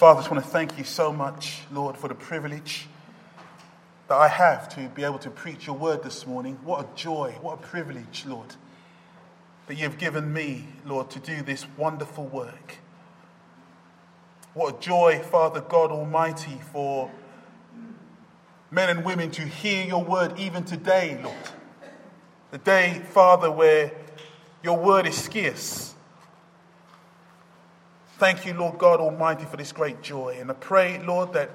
Father, 0.00 0.20
I 0.20 0.22
just 0.22 0.30
want 0.30 0.42
to 0.42 0.50
thank 0.50 0.78
you 0.78 0.84
so 0.84 1.12
much, 1.12 1.60
Lord, 1.70 1.94
for 1.94 2.08
the 2.08 2.14
privilege 2.14 2.86
that 4.08 4.14
I 4.14 4.28
have 4.28 4.66
to 4.70 4.88
be 4.88 5.04
able 5.04 5.18
to 5.18 5.28
preach 5.28 5.66
your 5.66 5.76
word 5.76 6.02
this 6.02 6.26
morning. 6.26 6.58
What 6.64 6.80
a 6.80 6.96
joy, 6.96 7.36
what 7.42 7.52
a 7.52 7.56
privilege, 7.58 8.24
Lord, 8.26 8.54
that 9.66 9.74
you've 9.74 9.98
given 9.98 10.32
me, 10.32 10.68
Lord, 10.86 11.10
to 11.10 11.18
do 11.18 11.42
this 11.42 11.66
wonderful 11.76 12.26
work. 12.28 12.78
What 14.54 14.78
a 14.78 14.80
joy, 14.80 15.18
Father 15.18 15.60
God 15.60 15.90
Almighty, 15.90 16.58
for 16.72 17.10
men 18.70 18.88
and 18.88 19.04
women 19.04 19.30
to 19.32 19.42
hear 19.42 19.84
your 19.84 20.02
word 20.02 20.38
even 20.38 20.64
today, 20.64 21.20
Lord. 21.22 21.36
The 22.52 22.58
day, 22.58 23.02
Father, 23.10 23.50
where 23.52 23.92
your 24.64 24.78
word 24.78 25.06
is 25.06 25.22
scarce. 25.22 25.89
Thank 28.20 28.44
you, 28.44 28.52
Lord 28.52 28.76
God 28.76 29.00
Almighty, 29.00 29.46
for 29.46 29.56
this 29.56 29.72
great 29.72 30.02
joy. 30.02 30.36
And 30.38 30.50
I 30.50 30.54
pray, 30.54 31.02
Lord, 31.02 31.32
that 31.32 31.48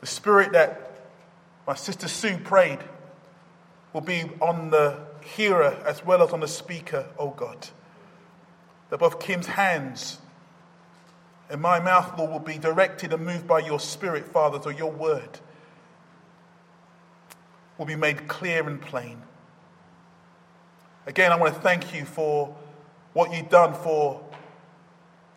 the 0.00 0.06
spirit 0.06 0.52
that 0.52 1.10
my 1.66 1.74
sister 1.74 2.08
Sue 2.08 2.38
prayed 2.38 2.78
will 3.92 4.00
be 4.00 4.22
on 4.40 4.70
the 4.70 4.98
hearer 5.36 5.76
as 5.84 6.06
well 6.06 6.22
as 6.22 6.32
on 6.32 6.40
the 6.40 6.48
speaker, 6.48 7.04
oh 7.18 7.28
God. 7.28 7.68
That 8.88 9.00
both 9.00 9.20
Kim's 9.20 9.48
hands 9.48 10.16
and 11.50 11.60
my 11.60 11.80
mouth, 11.80 12.16
Lord, 12.16 12.30
will 12.30 12.38
be 12.38 12.56
directed 12.56 13.12
and 13.12 13.26
moved 13.26 13.46
by 13.46 13.58
your 13.58 13.80
spirit, 13.80 14.24
Father, 14.26 14.58
so 14.62 14.70
your 14.70 14.90
word 14.90 15.38
will 17.76 17.84
be 17.84 17.94
made 17.94 18.26
clear 18.26 18.66
and 18.66 18.80
plain. 18.80 19.20
Again, 21.04 21.30
I 21.30 21.36
want 21.36 21.54
to 21.54 21.60
thank 21.60 21.94
you 21.94 22.06
for 22.06 22.56
what 23.12 23.34
you've 23.34 23.50
done 23.50 23.74
for 23.74 24.24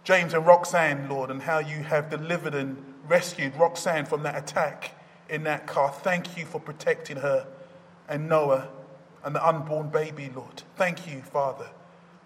James 0.03 0.33
and 0.33 0.45
Roxanne, 0.45 1.07
Lord, 1.09 1.29
and 1.29 1.41
how 1.41 1.59
you 1.59 1.83
have 1.83 2.09
delivered 2.09 2.55
and 2.55 2.77
rescued 3.07 3.55
Roxanne 3.55 4.05
from 4.05 4.23
that 4.23 4.35
attack 4.35 4.95
in 5.29 5.43
that 5.43 5.67
car. 5.67 5.91
Thank 5.91 6.37
you 6.37 6.45
for 6.45 6.59
protecting 6.59 7.17
her 7.17 7.47
and 8.09 8.27
Noah 8.27 8.67
and 9.23 9.35
the 9.35 9.47
unborn 9.47 9.89
baby, 9.89 10.31
Lord. 10.35 10.63
Thank 10.75 11.07
you, 11.07 11.21
Father, 11.21 11.67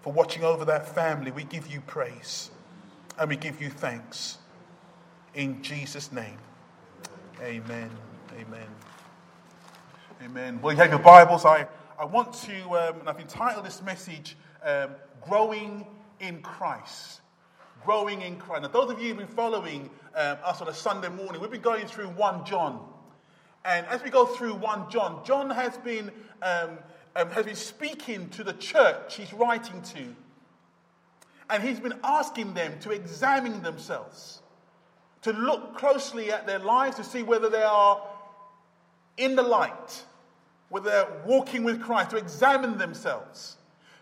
for 0.00 0.12
watching 0.12 0.42
over 0.42 0.64
that 0.64 0.94
family. 0.94 1.30
We 1.30 1.44
give 1.44 1.66
you 1.66 1.82
praise 1.82 2.50
and 3.18 3.28
we 3.28 3.36
give 3.36 3.60
you 3.60 3.68
thanks. 3.68 4.38
In 5.34 5.62
Jesus' 5.62 6.10
name, 6.12 6.38
amen. 7.42 7.90
Amen. 8.38 8.66
Amen. 10.24 10.60
Well, 10.62 10.72
you 10.72 10.78
have 10.78 10.90
your 10.90 10.98
Bibles. 10.98 11.44
I, 11.44 11.66
I 11.98 12.06
want 12.06 12.32
to, 12.34 12.62
um, 12.70 13.00
and 13.00 13.08
I've 13.08 13.20
entitled 13.20 13.66
this 13.66 13.82
message, 13.82 14.36
um, 14.64 14.90
Growing 15.22 15.86
in 16.20 16.40
Christ 16.40 17.20
growing 17.86 18.20
in 18.22 18.36
Christ. 18.36 18.62
Now, 18.62 18.68
those 18.68 18.90
of 18.90 19.00
you 19.00 19.10
who've 19.10 19.18
been 19.18 19.28
following 19.28 19.88
um, 20.16 20.38
us 20.44 20.60
on 20.60 20.66
a 20.66 20.74
Sunday 20.74 21.08
morning, 21.08 21.40
we've 21.40 21.52
been 21.52 21.60
going 21.60 21.86
through 21.86 22.08
1 22.08 22.44
John. 22.44 22.84
And 23.64 23.86
as 23.86 24.02
we 24.02 24.10
go 24.10 24.26
through 24.26 24.54
1 24.54 24.90
John, 24.90 25.24
John 25.24 25.48
has 25.50 25.78
been, 25.78 26.10
um, 26.42 26.78
um, 27.14 27.30
has 27.30 27.46
been 27.46 27.54
speaking 27.54 28.28
to 28.30 28.42
the 28.42 28.54
church 28.54 29.14
he's 29.14 29.32
writing 29.32 29.80
to. 29.82 30.16
And 31.48 31.62
he's 31.62 31.78
been 31.78 31.94
asking 32.02 32.54
them 32.54 32.76
to 32.80 32.90
examine 32.90 33.62
themselves, 33.62 34.42
to 35.22 35.32
look 35.32 35.78
closely 35.78 36.32
at 36.32 36.44
their 36.44 36.58
lives 36.58 36.96
to 36.96 37.04
see 37.04 37.22
whether 37.22 37.48
they 37.48 37.62
are 37.62 38.02
in 39.16 39.36
the 39.36 39.44
light, 39.44 40.04
whether 40.70 40.90
they're 40.90 41.22
walking 41.24 41.62
with 41.62 41.80
Christ, 41.80 42.10
to 42.10 42.16
examine 42.16 42.78
themselves. 42.78 43.58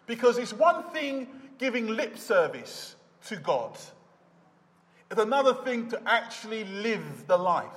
Because 0.07 0.39
it's 0.39 0.55
one 0.55 0.85
thing 0.85 1.29
giving 1.59 1.87
lip 1.87 2.17
service 2.17 2.94
to 3.29 3.37
God. 3.37 3.77
It's 5.11 5.21
another 5.21 5.55
thing 5.55 5.89
to 5.91 6.01
actually 6.07 6.65
live 6.65 7.27
the 7.27 7.37
life. 7.37 7.69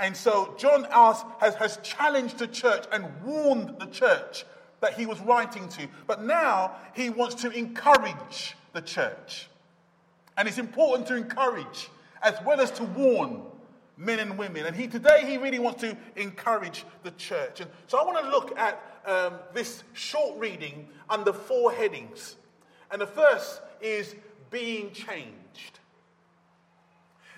And 0.00 0.16
so 0.16 0.54
John 0.58 0.84
has, 0.90 1.54
has 1.54 1.78
challenged 1.82 2.38
the 2.38 2.48
church 2.48 2.84
and 2.90 3.06
warned 3.24 3.78
the 3.78 3.86
church 3.86 4.44
that 4.80 4.94
he 4.94 5.06
was 5.06 5.20
writing 5.20 5.68
to. 5.68 5.86
But 6.06 6.24
now 6.24 6.72
he 6.94 7.08
wants 7.08 7.36
to 7.36 7.50
encourage 7.50 8.56
the 8.72 8.82
church. 8.82 9.48
And 10.36 10.48
it's 10.48 10.58
important 10.58 11.06
to 11.08 11.16
encourage 11.16 11.88
as 12.22 12.34
well 12.44 12.60
as 12.60 12.70
to 12.72 12.84
warn 12.84 13.42
men 13.96 14.18
and 14.18 14.36
women. 14.36 14.66
And 14.66 14.74
he, 14.74 14.88
today 14.88 15.24
he 15.24 15.38
really 15.38 15.58
wants 15.58 15.80
to 15.82 15.96
encourage 16.16 16.84
the 17.04 17.12
church. 17.12 17.60
And 17.60 17.70
so 17.86 17.98
I 17.98 18.04
want 18.04 18.24
to 18.24 18.30
look 18.30 18.58
at 18.58 18.82
um, 19.06 19.34
this 19.54 19.84
short 19.92 20.38
reading 20.38 20.88
under 21.08 21.32
four 21.32 21.72
headings. 21.72 22.36
And 22.92 23.00
the 23.00 23.06
first 23.06 23.62
is 23.80 24.14
being 24.50 24.92
changed. 24.92 25.80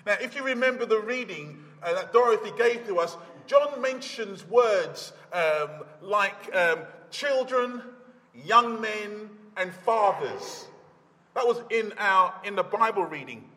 Now, 0.05 0.17
if 0.21 0.35
you 0.35 0.43
remember 0.43 0.85
the 0.85 0.99
reading 0.99 1.63
uh, 1.81 1.93
that 1.93 2.13
Dorothy 2.13 2.51
gave 2.57 2.85
to 2.87 2.99
us, 2.99 3.15
John 3.47 3.81
mentions 3.81 4.45
words 4.47 5.13
um, 5.31 5.69
like 6.01 6.53
um, 6.53 6.79
children, 7.09 7.81
young 8.33 8.81
men, 8.81 9.29
and 9.57 9.73
fathers. 9.73 10.65
That 11.33 11.47
was 11.47 11.61
in 11.69 11.93
our 11.97 12.33
in 12.43 12.55
the 12.55 12.63
Bible 12.63 13.05
reading. 13.05 13.49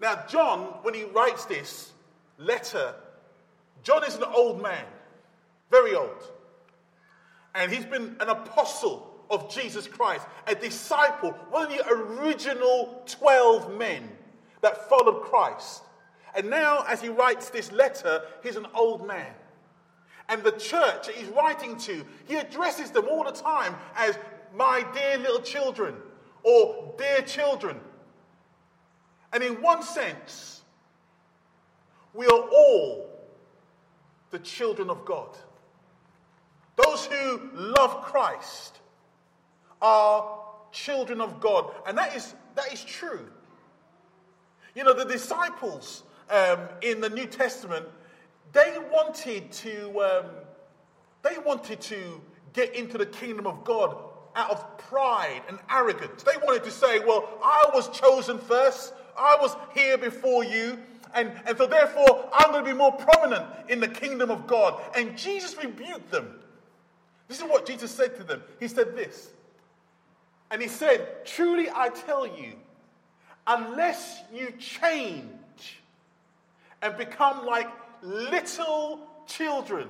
Now, 0.00 0.24
John, 0.28 0.60
when 0.82 0.94
he 0.94 1.04
writes 1.04 1.46
this 1.46 1.92
letter, 2.38 2.94
John 3.82 4.04
is 4.04 4.14
an 4.14 4.24
old 4.24 4.62
man, 4.62 4.84
very 5.70 5.94
old. 5.94 6.22
And 7.54 7.72
he's 7.72 7.86
been 7.86 8.16
an 8.20 8.28
apostle 8.28 9.15
of 9.30 9.52
Jesus 9.52 9.86
Christ, 9.86 10.26
a 10.46 10.54
disciple, 10.54 11.30
one 11.50 11.70
of 11.70 11.76
the 11.76 11.86
original 11.88 13.02
12 13.06 13.76
men 13.76 14.08
that 14.60 14.88
followed 14.88 15.22
Christ. 15.22 15.82
And 16.34 16.50
now, 16.50 16.84
as 16.86 17.00
he 17.00 17.08
writes 17.08 17.50
this 17.50 17.72
letter, 17.72 18.22
he's 18.42 18.56
an 18.56 18.66
old 18.74 19.06
man. 19.06 19.32
And 20.28 20.42
the 20.42 20.52
church 20.52 21.08
he's 21.08 21.28
writing 21.28 21.76
to, 21.78 22.04
he 22.26 22.36
addresses 22.36 22.90
them 22.90 23.06
all 23.08 23.24
the 23.24 23.30
time 23.30 23.74
as 23.96 24.18
my 24.54 24.84
dear 24.94 25.18
little 25.18 25.40
children 25.40 25.94
or 26.42 26.94
dear 26.98 27.22
children. 27.22 27.78
And 29.32 29.42
in 29.42 29.60
one 29.62 29.82
sense, 29.82 30.62
we 32.12 32.26
are 32.26 32.48
all 32.52 33.10
the 34.30 34.38
children 34.38 34.90
of 34.90 35.04
God. 35.04 35.36
Those 36.76 37.06
who 37.06 37.50
love 37.54 38.02
Christ 38.02 38.80
are 39.86 40.38
children 40.72 41.20
of 41.20 41.40
God. 41.40 41.70
And 41.86 41.96
that 41.96 42.16
is, 42.16 42.34
that 42.56 42.72
is 42.72 42.82
true. 42.82 43.26
You 44.74 44.84
know, 44.84 44.92
the 44.92 45.04
disciples 45.04 46.02
um, 46.28 46.60
in 46.82 47.00
the 47.00 47.08
New 47.08 47.26
Testament, 47.26 47.86
they 48.52 48.76
wanted 48.92 49.50
to, 49.52 50.00
um, 50.00 50.24
they 51.22 51.38
wanted 51.38 51.80
to 51.82 52.20
get 52.52 52.74
into 52.74 52.98
the 52.98 53.06
kingdom 53.06 53.46
of 53.46 53.64
God 53.64 53.96
out 54.34 54.50
of 54.50 54.78
pride 54.78 55.42
and 55.48 55.58
arrogance. 55.70 56.22
They 56.24 56.36
wanted 56.44 56.64
to 56.64 56.70
say, 56.70 56.98
well, 56.98 57.38
I 57.42 57.70
was 57.72 57.88
chosen 57.98 58.38
first. 58.38 58.92
I 59.16 59.36
was 59.40 59.56
here 59.72 59.96
before 59.96 60.44
you. 60.44 60.78
And, 61.14 61.32
and 61.46 61.56
so 61.56 61.66
therefore, 61.66 62.28
I'm 62.34 62.50
going 62.50 62.64
to 62.64 62.70
be 62.70 62.76
more 62.76 62.92
prominent 62.92 63.46
in 63.68 63.80
the 63.80 63.88
kingdom 63.88 64.30
of 64.30 64.46
God. 64.46 64.80
And 64.96 65.16
Jesus 65.16 65.56
rebuked 65.56 66.10
them. 66.10 66.40
This 67.28 67.38
is 67.38 67.44
what 67.44 67.66
Jesus 67.66 67.90
said 67.90 68.16
to 68.16 68.24
them. 68.24 68.42
He 68.60 68.68
said 68.68 68.96
this 68.96 69.30
and 70.50 70.62
he 70.62 70.68
said, 70.68 71.24
Truly 71.24 71.68
I 71.74 71.88
tell 71.88 72.26
you, 72.26 72.52
unless 73.46 74.20
you 74.32 74.52
change 74.58 75.80
and 76.82 76.96
become 76.96 77.44
like 77.44 77.68
little 78.02 79.00
children, 79.26 79.88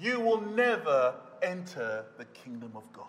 you 0.00 0.20
will 0.20 0.40
never 0.40 1.14
enter 1.42 2.04
the 2.16 2.24
kingdom 2.26 2.72
of 2.74 2.92
God. 2.92 3.06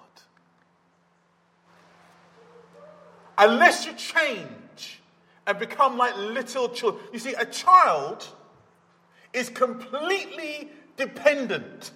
Unless 3.38 3.86
you 3.86 3.94
change 3.94 5.02
and 5.48 5.58
become 5.58 5.98
like 5.98 6.16
little 6.18 6.70
children. 6.70 7.04
You 7.12 7.20
see, 7.20 7.34
a 7.34 7.46
child 7.46 8.28
is 9.34 9.50
completely 9.50 10.70
dependent 10.98 11.92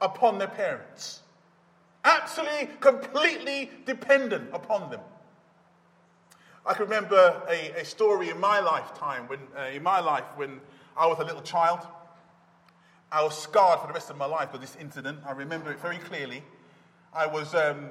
upon 0.00 0.38
their 0.38 0.48
parents 0.48 1.23
absolutely, 2.04 2.68
completely 2.80 3.70
dependent 3.86 4.50
upon 4.52 4.90
them. 4.90 5.00
I 6.66 6.72
can 6.74 6.84
remember 6.84 7.42
a, 7.48 7.80
a 7.80 7.84
story 7.84 8.30
in 8.30 8.40
my 8.40 8.60
lifetime, 8.60 9.28
when, 9.28 9.40
uh, 9.56 9.68
in 9.74 9.82
my 9.82 10.00
life, 10.00 10.24
when 10.36 10.60
I 10.96 11.06
was 11.06 11.18
a 11.18 11.24
little 11.24 11.42
child. 11.42 11.80
I 13.12 13.22
was 13.22 13.36
scarred 13.36 13.80
for 13.80 13.86
the 13.86 13.92
rest 13.92 14.10
of 14.10 14.16
my 14.16 14.26
life 14.26 14.50
by 14.50 14.58
this 14.58 14.76
incident. 14.80 15.20
I 15.26 15.32
remember 15.32 15.70
it 15.70 15.78
very 15.78 15.98
clearly. 15.98 16.42
I 17.12 17.26
was, 17.26 17.54
um, 17.54 17.90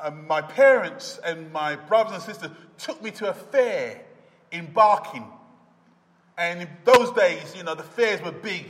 um, 0.00 0.26
my 0.26 0.40
parents 0.42 1.20
and 1.24 1.52
my 1.52 1.76
brothers 1.76 2.14
and 2.14 2.22
sisters 2.22 2.50
took 2.78 3.02
me 3.02 3.10
to 3.12 3.30
a 3.30 3.34
fair 3.34 4.00
in 4.50 4.72
Barking. 4.72 5.26
And 6.38 6.62
in 6.62 6.68
those 6.84 7.12
days, 7.12 7.54
you 7.54 7.62
know, 7.62 7.74
the 7.74 7.82
fairs 7.82 8.22
were 8.22 8.32
big. 8.32 8.66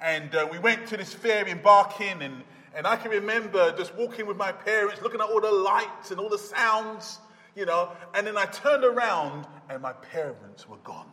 And 0.00 0.34
uh, 0.34 0.46
we 0.50 0.58
went 0.58 0.86
to 0.88 0.96
this 0.96 1.12
fair 1.12 1.44
in 1.46 1.60
Barking, 1.60 2.22
and 2.22 2.44
and 2.74 2.86
I 2.86 2.96
can 2.96 3.10
remember 3.10 3.72
just 3.76 3.94
walking 3.94 4.26
with 4.26 4.36
my 4.36 4.52
parents, 4.52 5.02
looking 5.02 5.20
at 5.20 5.28
all 5.28 5.40
the 5.40 5.50
lights 5.50 6.10
and 6.10 6.20
all 6.20 6.28
the 6.28 6.38
sounds. 6.38 7.18
you 7.58 7.66
know. 7.66 7.90
And 8.14 8.26
then 8.26 8.38
I 8.38 8.46
turned 8.46 8.84
around 8.84 9.46
and 9.68 9.82
my 9.82 9.92
parents 9.92 10.68
were 10.68 10.76
gone. 10.78 11.10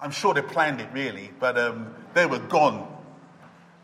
I'm 0.00 0.10
sure 0.10 0.32
they 0.32 0.42
planned 0.42 0.80
it 0.80 0.88
really, 0.92 1.30
but 1.38 1.58
um, 1.58 1.94
they 2.14 2.24
were 2.26 2.38
gone. 2.38 2.94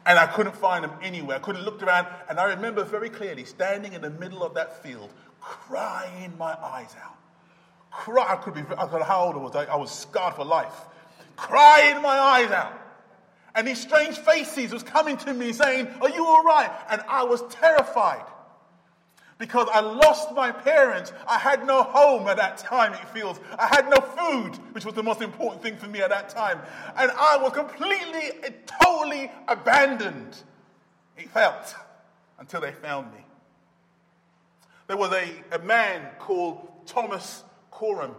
And 0.07 0.19
I 0.19 0.27
couldn't 0.27 0.57
find 0.57 0.85
them 0.85 0.93
anywhere. 1.03 1.37
I 1.37 1.41
couldn't 1.41 1.63
look 1.65 1.83
around. 1.83 2.07
And 2.29 2.39
I 2.39 2.45
remember 2.45 2.85
very 2.85 3.11
clearly 3.11 3.45
standing 3.45 3.95
in 3.95 4.03
the 4.03 4.11
middle 4.11 4.43
of 4.43 4.55
that 4.55 4.83
field, 4.83 5.11
crying 5.41 6.33
my 6.39 6.55
eyes 6.63 6.95
out. 7.03 7.17
Cry. 7.91 8.33
I 8.33 8.37
could 8.37 8.55
be, 8.55 8.63
I 8.77 8.87
know 8.87 9.03
how 9.03 9.25
old 9.25 9.35
I 9.35 9.39
was. 9.39 9.57
I, 9.57 9.65
I 9.65 9.77
was 9.77 9.91
scarred 9.91 10.35
for 10.35 10.45
life. 10.45 10.75
Crying 11.37 12.01
my 12.03 12.19
eyes 12.19 12.51
out. 12.51 12.73
And 13.55 13.69
these 13.69 13.81
strange 13.81 14.19
faces 14.19 14.73
was 14.73 14.83
coming 14.83 15.17
to 15.19 15.33
me 15.33 15.53
saying, 15.53 15.89
Are 16.01 16.11
you 16.11 16.27
all 16.27 16.43
right? 16.43 16.71
And 16.91 17.03
I 17.09 17.25
was 17.25 17.43
terrified 17.51 18.25
because 19.39 19.69
I 19.73 19.81
lost 19.81 20.33
my 20.35 20.51
parents. 20.51 21.13
I 21.29 21.39
had 21.39 21.67
no 21.67 21.83
home 21.83 22.29
at 22.29 22.37
that 22.39 22.59
time, 22.59 22.95
it 22.95 23.09
feels. 23.11 23.39
I 23.59 23.67
had 23.67 23.89
no 23.89 24.01
food, 24.01 24.57
which 24.73 24.85
was 24.85 24.95
the 24.95 25.03
most 25.03 25.23
important 25.23 25.63
thing 25.63 25.77
for 25.77 25.87
me 25.87 26.01
at 26.01 26.11
that 26.11 26.31
time. 26.31 26.61
And 26.97 27.11
I 27.13 27.37
was 27.37 27.53
completely, 27.53 28.53
totally 28.83 29.31
abandoned. 29.47 30.37
It 31.17 31.31
felt 31.31 31.75
until 32.39 32.61
they 32.61 32.73
found 32.73 33.13
me. 33.13 33.21
There 34.87 34.97
was 34.97 35.13
a, 35.13 35.31
a 35.53 35.59
man 35.61 36.09
called 36.19 36.87
Thomas 36.87 37.43
Coram. 37.71 38.15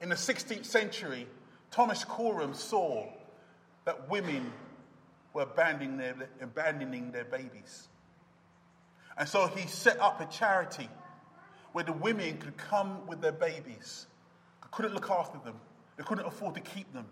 In 0.00 0.08
the 0.08 0.14
16th 0.14 0.64
century, 0.64 1.26
Thomas 1.70 2.04
Coram 2.04 2.54
saw 2.54 3.06
that 3.84 4.10
women 4.10 4.52
were 5.32 5.42
abandoning 5.42 5.96
their, 5.96 6.28
abandoning 6.40 7.12
their 7.12 7.24
babies. 7.24 7.88
And 9.16 9.28
so 9.28 9.46
he 9.46 9.66
set 9.68 10.00
up 10.00 10.20
a 10.20 10.26
charity 10.26 10.88
where 11.72 11.84
the 11.84 11.92
women 11.92 12.38
could 12.38 12.56
come 12.56 13.06
with 13.06 13.20
their 13.20 13.32
babies. 13.32 14.06
They 14.62 14.68
couldn't 14.72 14.94
look 14.94 15.10
after 15.10 15.38
them, 15.44 15.60
they 15.96 16.04
couldn't 16.04 16.26
afford 16.26 16.54
to 16.56 16.60
keep 16.60 16.92
them. 16.92 17.06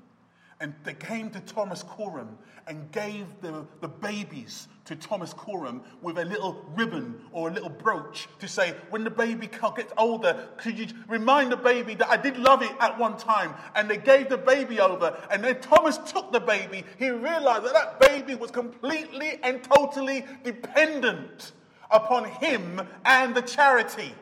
And 0.60 0.74
they 0.82 0.94
came 0.94 1.30
to 1.30 1.40
Thomas 1.40 1.84
Coram 1.84 2.36
and 2.66 2.90
gave 2.90 3.26
the, 3.40 3.64
the 3.80 3.86
babies 3.88 4.66
to 4.86 4.96
Thomas 4.96 5.32
Coram 5.32 5.82
with 6.02 6.18
a 6.18 6.24
little 6.24 6.66
ribbon 6.74 7.20
or 7.32 7.48
a 7.48 7.52
little 7.52 7.70
brooch 7.70 8.28
to 8.40 8.48
say, 8.48 8.74
when 8.90 9.04
the 9.04 9.10
baby 9.10 9.46
gets 9.46 9.92
older, 9.96 10.48
could 10.58 10.76
you 10.76 10.88
remind 11.06 11.52
the 11.52 11.56
baby 11.56 11.94
that 11.94 12.10
I 12.10 12.16
did 12.16 12.36
love 12.36 12.62
it 12.62 12.72
at 12.80 12.98
one 12.98 13.16
time? 13.16 13.54
And 13.76 13.88
they 13.88 13.98
gave 13.98 14.28
the 14.28 14.36
baby 14.36 14.80
over. 14.80 15.16
And 15.30 15.44
then 15.44 15.60
Thomas 15.60 15.96
took 15.98 16.32
the 16.32 16.40
baby. 16.40 16.84
He 16.98 17.10
realized 17.10 17.64
that 17.64 17.74
that 17.74 18.00
baby 18.00 18.34
was 18.34 18.50
completely 18.50 19.38
and 19.44 19.62
totally 19.62 20.26
dependent 20.42 21.52
upon 21.90 22.24
him 22.24 22.82
and 23.04 23.34
the 23.34 23.42
charity 23.42 24.12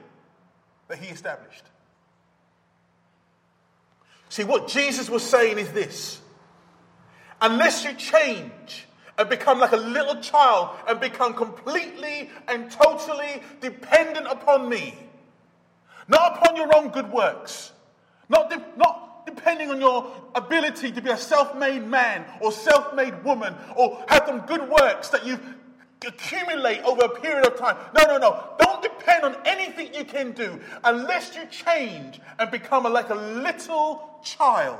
that 0.89 0.99
he 0.99 1.09
established. 1.09 1.65
See, 4.29 4.45
what 4.45 4.69
Jesus 4.69 5.09
was 5.09 5.23
saying 5.23 5.59
is 5.59 5.73
this 5.73 6.21
unless 7.41 7.85
you 7.85 7.93
change 7.95 8.87
and 9.19 9.29
become 9.29 9.59
like 9.59 9.73
a 9.73 9.77
little 9.77 10.17
child 10.17 10.77
and 10.89 11.01
become 11.01 11.35
completely 11.35 12.31
and 12.49 12.71
totally 12.71 13.43
dependent 13.61 14.27
upon 14.27 14.69
me, 14.69 14.95
not 16.09 16.37
upon 16.37 16.57
your 16.57 16.75
own 16.77 16.89
good 16.89 17.11
works, 17.11 17.73
not, 18.29 18.51
de- 18.51 18.63
not 18.77 19.27
depending 19.27 19.71
on 19.71 19.81
your 19.81 20.13
ability 20.35 20.93
to 20.93 21.01
be 21.01 21.11
a 21.11 21.17
self 21.17 21.57
made 21.57 21.87
man 21.87 22.25
or 22.41 22.53
self 22.53 22.95
made 22.95 23.25
woman 23.25 23.55
or 23.77 24.05
have 24.09 24.25
some 24.27 24.41
good 24.41 24.69
works 24.69 25.09
that 25.09 25.27
you've 25.27 25.41
accumulate 26.07 26.83
over 26.83 27.03
a 27.03 27.21
period 27.21 27.47
of 27.47 27.59
time. 27.59 27.77
No, 27.95 28.05
no, 28.05 28.19
no. 28.19 28.45
Don't 28.59 28.83
depend 28.83 29.25
on 29.25 29.37
anything 29.45 29.95
you 29.95 30.05
can 30.05 30.33
do 30.33 30.61
unless 30.85 31.35
you 31.35 31.47
change 31.47 32.21
and 32.39 32.51
become 32.51 32.85
like 32.85 33.11
a 33.11 33.15
little 33.15 34.21
child. 34.23 34.79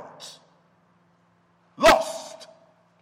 Lost, 1.77 2.26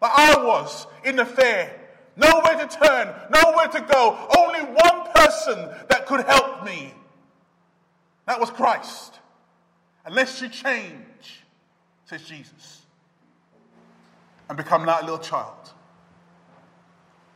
like 0.05 0.37
I 0.39 0.43
was 0.43 0.87
in 1.03 1.15
the 1.15 1.25
fair. 1.25 1.81
Nowhere 2.17 2.65
to 2.65 2.67
turn, 2.67 3.13
nowhere 3.29 3.67
to 3.67 3.81
go. 3.81 4.27
Only 4.37 4.61
one 4.61 5.11
person 5.13 5.69
that 5.89 6.05
could 6.05 6.25
help 6.25 6.63
me. 6.63 6.93
That 8.25 8.39
was 8.39 8.49
Christ. 8.49 9.19
Unless 10.05 10.41
you 10.41 10.47
change, 10.47 11.43
says 12.05 12.23
Jesus, 12.23 12.83
and 14.47 14.57
become 14.57 14.85
like 14.85 15.01
a 15.01 15.05
little 15.05 15.19
child 15.19 15.71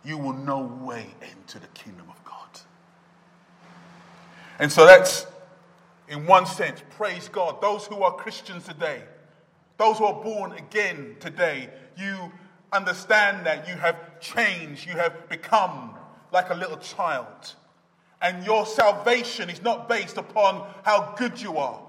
you 0.03 0.17
will 0.17 0.33
no 0.33 0.59
way 0.81 1.07
enter 1.21 1.59
the 1.59 1.67
kingdom 1.67 2.05
of 2.09 2.23
God. 2.23 2.49
And 4.59 4.71
so 4.71 4.85
that's, 4.85 5.25
in 6.07 6.25
one 6.25 6.45
sense, 6.45 6.81
praise 6.91 7.27
God. 7.29 7.61
Those 7.61 7.85
who 7.85 8.01
are 8.03 8.13
Christians 8.13 8.65
today, 8.65 9.03
those 9.77 9.97
who 9.97 10.05
are 10.05 10.23
born 10.23 10.53
again 10.53 11.15
today, 11.19 11.69
you 11.97 12.31
understand 12.71 13.45
that 13.45 13.67
you 13.67 13.75
have 13.75 14.19
changed, 14.19 14.87
you 14.87 14.93
have 14.93 15.27
become 15.29 15.95
like 16.31 16.49
a 16.49 16.55
little 16.55 16.77
child. 16.77 17.55
And 18.21 18.45
your 18.45 18.65
salvation 18.65 19.49
is 19.49 19.61
not 19.61 19.87
based 19.87 20.17
upon 20.17 20.67
how 20.83 21.15
good 21.17 21.41
you 21.41 21.57
are. 21.57 21.81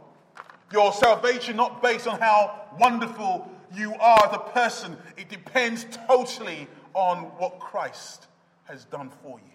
Your 0.73 0.93
salvation 0.93 1.57
not 1.57 1.83
based 1.83 2.07
on 2.07 2.21
how 2.21 2.69
wonderful 2.79 3.51
you 3.75 3.95
are 3.95 4.27
as 4.27 4.35
a 4.35 4.39
person. 4.39 4.97
It 5.17 5.29
depends 5.29 5.87
totally 6.07 6.69
on 6.95 7.25
what 7.39 7.59
Christ 7.59 8.29
has 8.65 8.85
done 8.85 9.11
for 9.23 9.39
you. 9.39 9.53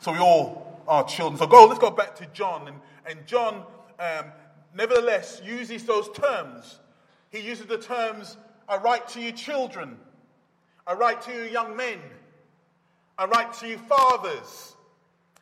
So 0.00 0.12
we 0.12 0.18
all 0.18 0.80
are 0.86 1.04
children. 1.04 1.38
So 1.38 1.46
go, 1.46 1.66
let's 1.66 1.78
go 1.78 1.90
back 1.90 2.14
to 2.16 2.26
John. 2.26 2.68
And, 2.68 2.76
and 3.06 3.26
John, 3.26 3.64
um, 3.98 4.26
nevertheless, 4.74 5.40
uses 5.44 5.84
those 5.84 6.10
terms. 6.10 6.78
He 7.30 7.40
uses 7.40 7.66
the 7.66 7.78
terms, 7.78 8.36
I 8.68 8.76
write 8.78 9.08
to 9.08 9.20
you 9.20 9.32
children. 9.32 9.96
I 10.86 10.94
write 10.94 11.22
to 11.22 11.32
you 11.32 11.42
young 11.42 11.76
men. 11.76 11.98
I 13.18 13.26
write 13.26 13.52
to 13.54 13.68
you 13.68 13.78
fathers. 13.78 14.74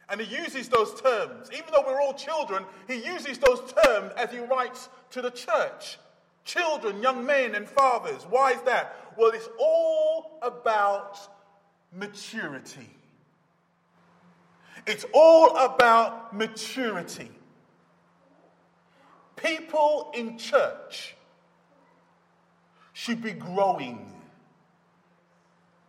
And 0.08 0.20
he 0.20 0.36
uses 0.36 0.68
those 0.68 1.00
terms. 1.00 1.48
Even 1.52 1.66
though 1.72 1.82
we're 1.86 2.00
all 2.00 2.14
children, 2.14 2.64
he 2.86 2.96
uses 2.96 3.38
those 3.38 3.60
terms 3.84 4.12
as 4.16 4.30
he 4.30 4.38
writes 4.38 4.88
to 5.10 5.22
the 5.22 5.30
church. 5.30 5.98
Children, 6.44 7.02
young 7.02 7.24
men, 7.24 7.54
and 7.54 7.66
fathers. 7.66 8.26
Why 8.28 8.52
is 8.52 8.60
that? 8.62 8.96
Well, 9.16 9.30
it's 9.30 9.48
all 9.58 10.38
about 10.42 11.18
maturity. 11.92 12.90
It's 14.86 15.06
all 15.14 15.56
about 15.56 16.36
maturity. 16.36 17.30
People 19.36 20.10
in 20.14 20.36
church 20.36 21.16
should 22.94 23.20
be 23.20 23.32
growing 23.32 24.10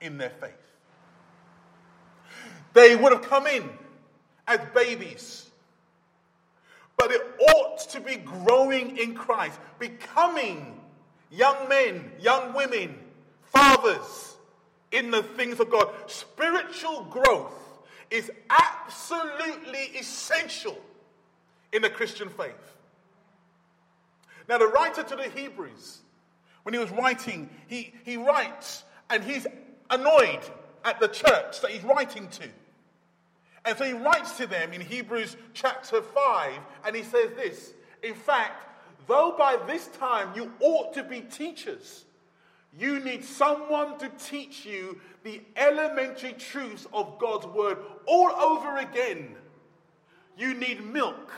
in 0.02 0.18
their 0.18 0.32
faith. 0.32 0.52
They 2.74 2.96
would 2.96 3.14
have 3.14 3.22
come 3.22 3.48
in 3.48 3.70
as 4.48 4.60
babies, 4.74 5.50
but 6.98 7.12
it 7.12 7.22
ought 7.40 7.80
to 7.92 8.02
be 8.02 8.18
growing 8.18 8.98
in 8.98 9.16
Christ, 9.16 9.58
becoming 9.80 10.82
young 11.32 11.70
men, 11.70 12.12
young 12.20 12.54
women, 12.54 12.98
fathers 13.44 14.36
in 14.92 15.12
the 15.12 15.24
things 15.24 15.60
of 15.60 15.70
God. 15.70 15.90
Spiritual 16.08 17.04
growth 17.10 17.54
is 18.10 18.32
absolutely 18.50 19.98
essential 19.98 20.78
in 21.72 21.82
the 21.82 21.90
Christian 21.90 22.30
faith. 22.30 22.54
Now, 24.50 24.58
the 24.58 24.68
writer 24.68 25.04
to 25.04 25.16
the 25.16 25.30
Hebrews, 25.30 26.00
when 26.66 26.74
he 26.74 26.80
was 26.80 26.90
writing, 26.90 27.48
he, 27.68 27.94
he 28.04 28.18
writes 28.18 28.86
and 29.12 29.24
he's 29.24 29.46
annoyed 29.92 30.40
at 30.84 31.00
the 31.00 31.08
church 31.08 31.62
that 31.62 31.70
he's 31.70 31.84
writing 31.84 32.28
to. 32.28 32.50
And 33.66 33.78
so 33.78 33.84
he 33.84 33.94
writes 33.94 34.36
to 34.38 34.48
them 34.48 34.74
in 34.74 34.82
Hebrews 34.82 35.38
chapter 35.54 36.02
5, 36.02 36.54
and 36.88 36.96
he 36.96 37.04
says 37.04 37.30
this 37.36 37.74
In 38.02 38.16
fact, 38.16 38.68
though 39.06 39.36
by 39.38 39.60
this 39.68 39.90
time 39.90 40.30
you 40.36 40.52
ought 40.60 40.92
to 40.96 41.04
be 41.04 41.22
teachers, 41.22 42.06
you 42.76 43.00
need 43.00 43.24
someone 43.24 44.00
to 44.00 44.10
teach 44.18 44.66
you 44.66 45.00
the 45.24 45.44
elementary 45.56 46.34
truths 46.34 46.88
of 46.92 47.20
God's 47.20 47.46
word 47.46 47.78
all 48.08 48.32
over 48.32 48.78
again. 48.78 49.36
You 50.36 50.56
need 50.56 50.84
milk, 50.84 51.32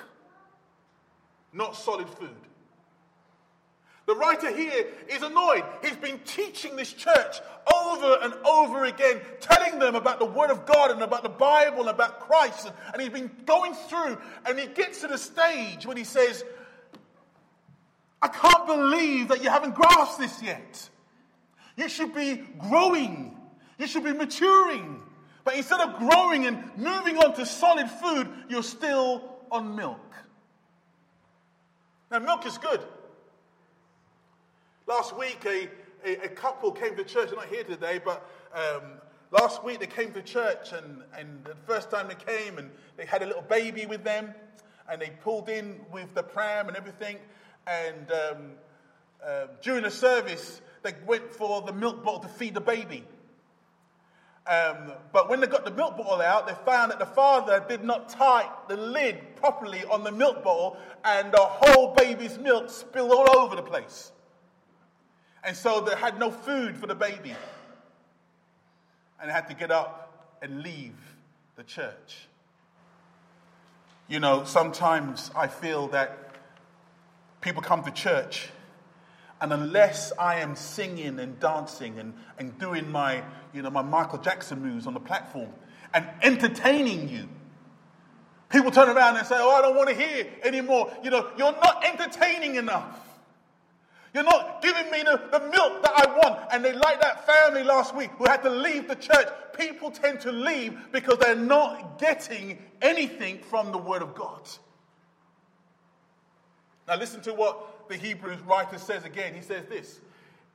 not 1.52 1.76
solid 1.76 2.08
food. 2.08 2.30
The 4.08 4.16
writer 4.16 4.56
here 4.56 4.88
is 5.10 5.22
annoyed. 5.22 5.66
He's 5.84 5.98
been 5.98 6.20
teaching 6.20 6.78
this 6.78 6.94
church 6.94 7.42
over 7.72 8.18
and 8.22 8.34
over 8.46 8.86
again, 8.86 9.20
telling 9.42 9.80
them 9.80 9.96
about 9.96 10.20
the 10.20 10.26
Word 10.26 10.50
of 10.50 10.66
God 10.66 10.92
and 10.92 11.02
about 11.02 11.24
the 11.24 11.30
Bible 11.30 11.82
and 11.82 11.90
about 11.90 12.22
Christ. 12.22 12.72
And 12.94 13.02
he's 13.02 13.12
been 13.12 13.30
going 13.46 13.74
through, 13.74 14.18
and 14.46 14.58
he 14.58 14.68
gets 14.68 15.02
to 15.02 15.08
the 15.08 15.18
stage 15.18 15.86
when 15.86 15.98
he 15.98 16.06
says, 16.06 16.46
I 18.22 18.30
can't 18.30 18.66
believe 18.66 19.28
that 19.28 19.44
you 19.44 19.50
haven't 19.50 19.76
grasped 19.76 20.20
this 20.20 20.42
yet. 20.42 20.90
You 21.76 21.90
should 21.90 22.16
be 22.16 22.38
growing. 22.58 23.36
You 23.78 23.88
should 23.88 24.06
be 24.06 24.14
maturing. 24.14 25.02
But 25.44 25.56
instead 25.56 25.82
of 25.82 26.00
growing 26.00 26.46
and 26.46 26.64
moving 26.78 27.18
on 27.18 27.36
to 27.36 27.46
solid 27.46 27.90
food, 27.90 28.30
you're 28.48 28.64
still 28.64 29.38
on 29.52 29.76
milk. 29.76 30.00
Now, 32.10 32.20
milk 32.20 32.46
is 32.46 32.58
good. 32.58 32.80
Last 34.88 35.18
week, 35.18 35.46
a, 35.46 35.68
a, 36.06 36.28
a 36.28 36.30
couple 36.30 36.72
came 36.72 36.96
to 36.96 37.04
church. 37.04 37.28
They're 37.28 37.36
not 37.36 37.48
here 37.48 37.66
today, 37.66 38.00
but 38.04 38.26
um, 38.54 38.84
last 39.32 39.62
week 39.62 39.82
they 39.82 39.86
came 39.86 40.14
to 40.14 40.22
church, 40.22 40.72
and, 40.72 41.04
and 41.18 41.44
the 41.44 41.56
first 41.66 41.92
time 41.92 42.08
they 42.08 42.16
came, 42.16 42.58
and 42.58 42.72
they 42.96 43.06
had 43.06 43.22
a 43.22 43.26
little 43.26 43.42
baby 43.42 43.86
with 43.86 44.06
them, 44.06 44.34
and 44.90 45.02
they 45.02 45.10
pulled 45.10 45.50
in 45.50 45.82
with 45.92 46.14
the 46.14 46.24
pram 46.24 46.70
and 46.70 46.78
everything. 46.78 47.18
And 47.68 48.10
um, 48.14 48.52
uh, 49.22 49.48
during 49.62 49.84
the 49.84 49.92
service, 49.92 50.62
they 50.84 50.94
went 51.06 51.34
for 51.34 51.64
the 51.64 51.74
milk 51.74 52.02
bottle 52.02 52.22
to 52.22 52.30
feed 52.30 52.54
the 52.54 52.62
baby. 52.62 53.04
Um, 54.50 54.94
but 55.12 55.30
when 55.30 55.42
they 55.42 55.48
got 55.48 55.66
the 55.66 55.72
milk 55.72 55.98
bottle 55.98 56.22
out, 56.22 56.48
they 56.48 56.54
found 56.64 56.92
that 56.92 57.00
the 57.00 57.06
father 57.06 57.62
did 57.68 57.84
not 57.84 58.08
tie 58.08 58.50
the 58.70 58.78
lid 58.78 59.36
properly 59.36 59.84
on 59.92 60.06
the 60.06 60.14
milk 60.14 60.46
bottle, 60.46 60.78
and 61.04 61.34
the 61.34 61.42
whole 61.42 61.94
baby's 61.94 62.38
milk 62.40 62.70
spilled 62.70 63.12
all 63.12 63.38
over 63.38 63.58
the 63.58 63.62
place. 63.62 64.14
And 65.48 65.56
so 65.56 65.80
they 65.80 65.96
had 65.96 66.20
no 66.20 66.30
food 66.30 66.76
for 66.76 66.88
the 66.88 66.94
baby. 66.94 67.34
And 69.18 69.30
they 69.30 69.34
had 69.34 69.48
to 69.48 69.54
get 69.54 69.72
up 69.72 70.38
and 70.42 70.62
leave 70.62 70.98
the 71.56 71.64
church. 71.64 72.28
You 74.10 74.20
know, 74.20 74.44
sometimes 74.44 75.32
I 75.34 75.48
feel 75.48 75.88
that 75.88 76.36
people 77.40 77.62
come 77.62 77.82
to 77.86 77.92
church, 77.92 78.50
and 79.40 79.54
unless 79.54 80.12
I 80.20 80.42
am 80.42 80.58
singing 80.58 81.18
and 81.18 81.40
dancing 81.40 81.98
and, 81.98 82.14
and 82.38 82.60
doing 82.60 82.92
my, 82.92 83.24
you 83.54 83.62
know, 83.62 83.70
my 83.70 83.82
Michael 83.82 84.20
Jackson 84.20 84.62
moves 84.62 84.86
on 84.86 84.94
the 84.94 85.00
platform 85.00 85.50
and 85.94 86.06
entertaining 86.22 87.08
you, 87.08 87.30
people 88.50 88.70
turn 88.70 88.90
around 88.90 89.16
and 89.16 89.26
say, 89.26 89.36
Oh, 89.38 89.52
I 89.52 89.62
don't 89.62 89.78
want 89.78 89.88
to 89.90 89.96
hear 89.96 90.28
anymore. 90.44 90.92
You 91.04 91.10
know, 91.10 91.30
you're 91.38 91.54
not 91.54 91.86
entertaining 91.86 92.56
enough. 92.56 93.07
You're 94.18 94.24
not 94.24 94.64
giving 94.64 94.90
me 94.90 95.04
the, 95.04 95.22
the 95.32 95.46
milk 95.52 95.84
that 95.84 95.94
I 95.96 96.08
want. 96.18 96.52
And 96.52 96.66
they 96.66 96.74
like 96.74 97.00
that 97.02 97.28
family 97.28 97.64
last 97.64 97.96
week 97.96 98.10
who 98.18 98.26
had 98.26 98.42
to 98.42 98.50
leave 98.50 98.88
the 98.88 98.96
church. 98.96 99.28
People 99.56 99.92
tend 99.92 100.22
to 100.22 100.32
leave 100.32 100.76
because 100.92 101.20
they're 101.20 101.36
not 101.36 102.00
getting 102.00 102.58
anything 102.82 103.38
from 103.38 103.72
the 103.72 103.78
Word 103.78 104.02
of 104.02 104.16
God. 104.16 104.42
Now, 106.88 106.98
listen 106.98 107.22
to 107.22 107.34
what 107.36 107.88
the 107.90 107.96
Hebrews 107.96 108.40
writer 108.42 108.80
says 108.80 109.06
again. 109.06 109.36
He 109.36 109.42
says 109.42 109.66
this 109.70 110.00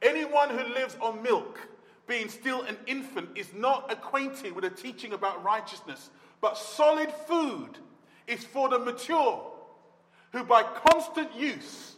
Anyone 0.02 0.50
who 0.50 0.64
lives 0.75 0.97
on 1.00 1.23
milk, 1.23 1.61
being 2.09 2.28
still 2.28 2.62
an 2.62 2.76
infant, 2.88 3.28
is 3.37 3.54
not 3.54 3.92
acquainted 3.92 4.57
with 4.57 4.64
the 4.64 4.71
teaching 4.71 5.12
about 5.12 5.45
righteousness, 5.45 6.11
but 6.40 6.59
solid 6.59 7.12
food 7.28 7.78
is 8.26 8.42
for 8.42 8.69
the 8.69 8.81
mature, 8.81 9.40
who 10.33 10.42
by 10.42 10.64
constant 10.64 11.33
use 11.37 11.91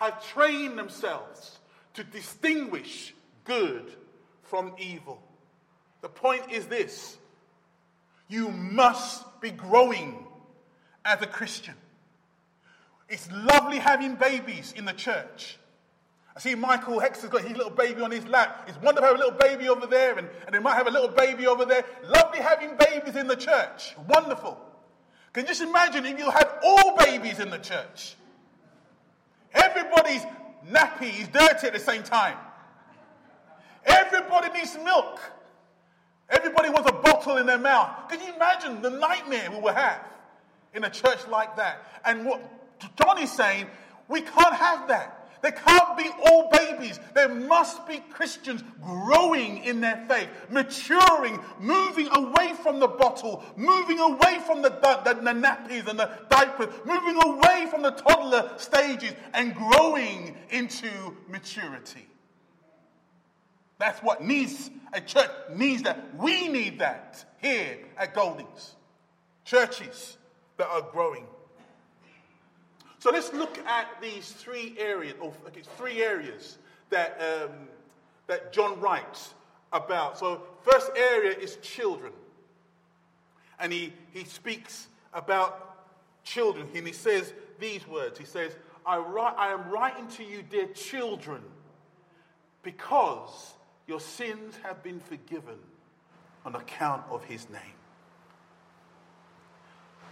have 0.00 0.26
trained 0.32 0.78
themselves 0.78 1.58
to 1.94 2.02
distinguish 2.02 3.14
good 3.44 3.92
from 4.42 4.74
evil. 4.78 5.22
The 6.00 6.08
point 6.08 6.50
is 6.50 6.66
this 6.66 7.16
you 8.28 8.48
must 8.48 9.24
be 9.40 9.50
growing 9.50 10.26
as 11.04 11.20
a 11.20 11.26
Christian. 11.26 11.74
It's 13.08 13.30
lovely 13.30 13.78
having 13.78 14.14
babies 14.14 14.72
in 14.76 14.84
the 14.84 14.92
church. 14.92 15.58
I 16.34 16.40
see 16.40 16.54
Michael 16.54 17.00
Hex 17.00 17.22
has 17.22 17.30
got 17.30 17.42
his 17.42 17.56
little 17.56 17.72
baby 17.72 18.00
on 18.02 18.12
his 18.12 18.24
lap. 18.26 18.66
It's 18.68 18.80
wonderful 18.80 19.02
to 19.02 19.06
have 19.08 19.16
a 19.16 19.18
little 19.18 19.38
baby 19.38 19.68
over 19.68 19.86
there, 19.86 20.16
and, 20.16 20.28
and 20.46 20.54
they 20.54 20.60
might 20.60 20.76
have 20.76 20.86
a 20.86 20.90
little 20.90 21.08
baby 21.08 21.46
over 21.48 21.64
there. 21.64 21.84
Lovely 22.04 22.38
having 22.38 22.76
babies 22.76 23.16
in 23.16 23.26
the 23.26 23.34
church. 23.34 23.96
Wonderful. 24.08 24.58
Can 25.32 25.42
you 25.42 25.48
just 25.48 25.60
imagine 25.60 26.06
if 26.06 26.18
you 26.18 26.30
had 26.30 26.48
all 26.64 26.96
babies 26.96 27.40
in 27.40 27.50
the 27.50 27.58
church? 27.58 28.14
Everybody's 29.52 30.22
nappy 30.68 31.20
is 31.20 31.28
dirty 31.28 31.66
at 31.66 31.72
the 31.72 31.78
same 31.78 32.02
time. 32.02 32.36
Everybody 33.84 34.58
needs 34.58 34.76
milk. 34.84 35.20
Everybody 36.28 36.70
wants 36.70 36.88
a 36.88 36.92
bottle 36.92 37.38
in 37.38 37.46
their 37.46 37.58
mouth. 37.58 38.08
Can 38.08 38.20
you 38.20 38.32
imagine 38.34 38.82
the 38.82 38.90
nightmare 38.90 39.50
we 39.50 39.60
will 39.60 39.72
have 39.72 40.00
in 40.74 40.84
a 40.84 40.90
church 40.90 41.26
like 41.28 41.56
that? 41.56 41.84
And 42.04 42.24
what 42.24 42.40
John 42.96 43.18
is 43.18 43.32
saying, 43.32 43.66
we 44.08 44.20
can't 44.20 44.54
have 44.54 44.88
that. 44.88 45.19
There 45.42 45.52
can't 45.52 45.96
be 45.96 46.10
all 46.26 46.50
babies. 46.50 47.00
There 47.14 47.28
must 47.28 47.86
be 47.88 47.98
Christians 48.10 48.62
growing 48.82 49.64
in 49.64 49.80
their 49.80 50.04
faith, 50.08 50.28
maturing, 50.50 51.40
moving 51.58 52.08
away 52.12 52.52
from 52.62 52.78
the 52.78 52.88
bottle, 52.88 53.42
moving 53.56 53.98
away 53.98 54.38
from 54.46 54.60
the, 54.60 54.68
the, 54.68 55.14
the, 55.14 55.30
nappies 55.32 55.86
and 55.88 55.98
the 55.98 56.10
diapers, 56.28 56.68
moving 56.84 57.16
away 57.22 57.66
from 57.70 57.82
the 57.82 57.92
toddler 57.92 58.50
stages 58.58 59.14
and 59.32 59.54
growing 59.54 60.36
into 60.50 60.90
maturity. 61.28 62.06
That's 63.78 64.02
what 64.02 64.22
needs 64.22 64.70
a 64.92 65.00
church 65.00 65.30
needs 65.54 65.82
that. 65.82 66.14
We 66.16 66.48
need 66.48 66.80
that 66.80 67.24
here 67.40 67.78
at 67.96 68.14
Goldings. 68.14 68.74
Churches 69.44 70.18
that 70.58 70.68
are 70.68 70.82
growing. 70.82 71.24
So 73.00 73.10
let's 73.10 73.32
look 73.32 73.58
at 73.66 73.86
these 74.02 74.30
three 74.30 74.76
areas, 74.78 75.14
or 75.20 75.32
okay, 75.46 75.62
three 75.78 76.02
areas 76.02 76.58
that, 76.90 77.18
um, 77.18 77.50
that 78.26 78.52
John 78.52 78.78
writes 78.78 79.32
about. 79.72 80.18
So 80.18 80.42
first 80.62 80.90
area 80.94 81.36
is 81.36 81.56
children. 81.62 82.12
And 83.58 83.72
he, 83.72 83.94
he 84.12 84.24
speaks 84.24 84.88
about 85.14 85.78
children, 86.24 86.68
and 86.74 86.86
he 86.86 86.92
says 86.92 87.32
these 87.58 87.88
words. 87.88 88.18
He 88.18 88.26
says, 88.26 88.52
I, 88.84 88.98
write, 88.98 89.34
I 89.38 89.52
am 89.52 89.70
writing 89.70 90.06
to 90.08 90.24
you, 90.24 90.42
dear 90.42 90.66
children, 90.66 91.40
because 92.62 93.54
your 93.86 94.00
sins 94.00 94.56
have 94.62 94.82
been 94.82 95.00
forgiven 95.00 95.56
on 96.44 96.54
account 96.54 97.04
of 97.10 97.24
his 97.24 97.48
name. 97.48 97.60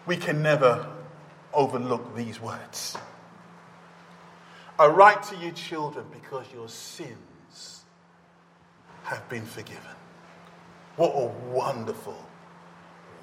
We 0.06 0.16
can 0.16 0.42
never 0.42 0.86
overlook 1.52 2.16
these 2.16 2.40
words. 2.40 2.96
I 4.78 4.86
write 4.86 5.22
to 5.24 5.36
you, 5.36 5.50
children, 5.52 6.06
because 6.12 6.46
your 6.52 6.68
sins 6.68 7.84
have 9.02 9.28
been 9.28 9.44
forgiven. 9.44 9.82
What 10.96 11.10
a 11.10 11.26
wonderful, 11.50 12.16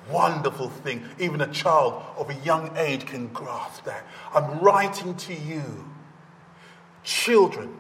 wonderful 0.10 0.70
thing. 0.70 1.04
Even 1.20 1.42
a 1.42 1.52
child 1.52 2.04
of 2.18 2.30
a 2.30 2.36
young 2.36 2.76
age 2.78 3.06
can 3.06 3.28
grasp 3.28 3.86
that. 3.86 4.06
I'm 4.34 4.60
writing 4.60 5.16
to 5.16 5.34
you, 5.34 5.86
children, 7.04 7.78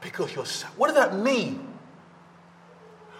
because 0.00 0.34
your 0.34 0.44
What 0.76 0.88
does 0.88 0.96
that 0.96 1.16
mean? 1.16 1.74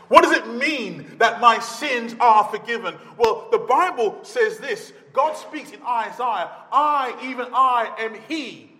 What 0.08 0.22
does 0.22 0.32
it 0.32 0.46
mean 0.48 1.16
that 1.18 1.40
my 1.40 1.58
sins 1.58 2.14
are 2.20 2.44
forgiven? 2.44 2.94
Well, 3.16 3.48
the 3.50 3.58
Bible 3.58 4.18
says 4.22 4.58
this 4.58 4.92
God 5.14 5.34
speaks 5.36 5.70
in 5.70 5.80
Isaiah 5.82 6.50
I, 6.70 7.18
even 7.22 7.46
I, 7.54 7.94
am 7.98 8.14
He 8.28 8.70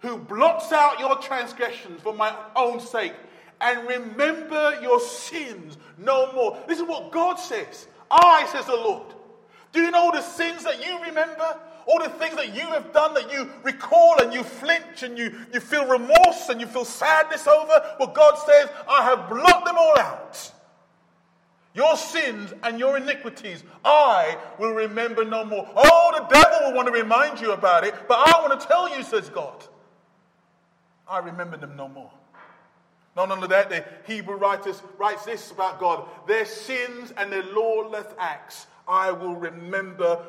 who 0.00 0.16
blots 0.18 0.72
out 0.72 0.98
your 0.98 1.16
transgressions 1.18 2.00
for 2.00 2.12
my 2.12 2.34
own 2.56 2.80
sake 2.80 3.14
and 3.60 3.86
remember 3.88 4.78
your 4.82 4.98
sins 4.98 5.78
no 5.96 6.32
more. 6.32 6.58
This 6.66 6.80
is 6.80 6.88
what 6.88 7.12
God 7.12 7.36
says. 7.36 7.86
I, 8.10 8.48
says 8.50 8.66
the 8.66 8.74
Lord. 8.74 9.14
Do 9.72 9.80
you 9.80 9.90
know 9.90 10.10
the 10.12 10.22
sins 10.22 10.64
that 10.64 10.84
you 10.86 11.02
remember? 11.02 11.58
All 11.86 12.02
the 12.02 12.08
things 12.08 12.36
that 12.36 12.54
you 12.54 12.62
have 12.62 12.92
done 12.92 13.12
that 13.14 13.30
you 13.30 13.50
recall 13.62 14.20
and 14.20 14.32
you 14.32 14.42
flinch 14.42 15.02
and 15.02 15.18
you, 15.18 15.34
you 15.52 15.60
feel 15.60 15.86
remorse 15.86 16.48
and 16.48 16.60
you 16.60 16.66
feel 16.66 16.84
sadness 16.84 17.46
over? 17.46 17.96
Well, 17.98 18.08
God 18.08 18.36
says, 18.36 18.70
I 18.88 19.02
have 19.04 19.28
blotted 19.28 19.66
them 19.66 19.76
all 19.76 19.98
out. 19.98 20.52
Your 21.74 21.96
sins 21.96 22.54
and 22.62 22.78
your 22.78 22.96
iniquities, 22.96 23.64
I 23.84 24.38
will 24.60 24.72
remember 24.72 25.24
no 25.24 25.44
more. 25.44 25.68
Oh, 25.74 26.12
the 26.16 26.24
devil 26.32 26.68
will 26.68 26.76
want 26.76 26.86
to 26.86 26.92
remind 26.92 27.40
you 27.40 27.52
about 27.52 27.84
it, 27.84 27.94
but 28.06 28.14
I 28.14 28.40
want 28.40 28.60
to 28.60 28.66
tell 28.66 28.96
you, 28.96 29.02
says 29.02 29.28
God, 29.28 29.64
I 31.08 31.18
remember 31.18 31.56
them 31.56 31.76
no 31.76 31.88
more. 31.88 32.12
Not 33.16 33.30
only 33.30 33.48
that, 33.48 33.70
the 33.70 33.84
Hebrew 34.06 34.36
writers 34.36 34.82
writes 34.98 35.24
this 35.24 35.50
about 35.50 35.80
God: 35.80 36.08
their 36.28 36.44
sins 36.44 37.12
and 37.16 37.32
their 37.32 37.42
lawless 37.42 38.06
acts, 38.18 38.66
I 38.86 39.10
will 39.10 39.34
remember 39.34 40.24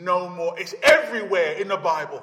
no 0.00 0.28
more. 0.28 0.58
It's 0.58 0.74
everywhere 0.82 1.52
in 1.52 1.68
the 1.68 1.76
Bible. 1.76 2.22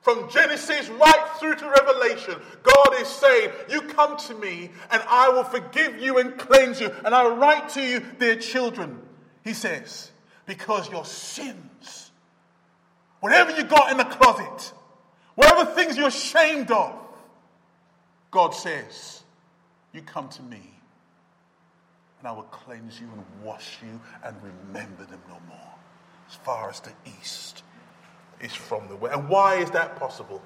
From 0.00 0.30
Genesis 0.30 0.88
right 0.88 1.28
through 1.38 1.56
to 1.56 1.68
Revelation, 1.68 2.34
God 2.62 3.00
is 3.00 3.06
saying, 3.06 3.50
You 3.68 3.82
come 3.82 4.16
to 4.16 4.34
me 4.34 4.70
and 4.90 5.02
I 5.06 5.28
will 5.28 5.44
forgive 5.44 6.00
you 6.00 6.18
and 6.18 6.38
cleanse 6.38 6.80
you. 6.80 6.90
And 7.04 7.14
I 7.14 7.24
will 7.24 7.36
write 7.36 7.68
to 7.70 7.82
you, 7.82 8.00
dear 8.18 8.36
children, 8.36 8.98
he 9.44 9.52
says, 9.52 10.10
because 10.46 10.90
your 10.90 11.04
sins, 11.04 12.10
whatever 13.20 13.50
you 13.50 13.62
got 13.62 13.90
in 13.92 13.98
the 13.98 14.04
closet, 14.04 14.72
whatever 15.34 15.66
things 15.66 15.98
you're 15.98 16.08
ashamed 16.08 16.70
of, 16.70 16.94
God 18.30 18.54
says, 18.54 19.22
You 19.92 20.00
come 20.00 20.30
to 20.30 20.42
me 20.42 20.62
and 22.20 22.28
I 22.28 22.32
will 22.32 22.42
cleanse 22.44 23.00
you 23.00 23.08
and 23.14 23.24
wash 23.44 23.78
you 23.82 24.00
and 24.24 24.36
remember 24.42 25.04
them 25.04 25.20
no 25.28 25.38
more. 25.48 25.74
As 26.28 26.36
far 26.36 26.70
as 26.70 26.80
the 26.80 26.92
east 27.20 27.64
is 28.42 28.54
from 28.54 28.88
the 28.88 28.96
west. 28.96 29.16
And 29.16 29.28
why 29.28 29.56
is 29.56 29.70
that 29.70 29.96
possible? 29.96 30.42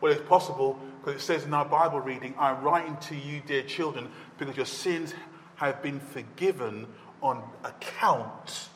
Well, 0.00 0.12
it's 0.12 0.26
possible 0.28 0.78
because 1.00 1.20
it 1.20 1.24
says 1.24 1.44
in 1.44 1.52
our 1.52 1.64
Bible 1.64 2.00
reading, 2.00 2.34
I'm 2.38 2.62
writing 2.62 2.96
to 3.08 3.16
you, 3.16 3.42
dear 3.44 3.62
children, 3.62 4.08
because 4.38 4.56
your 4.56 4.66
sins 4.66 5.12
have 5.56 5.82
been 5.82 5.98
forgiven 5.98 6.86
on 7.20 7.42
account 7.64 8.68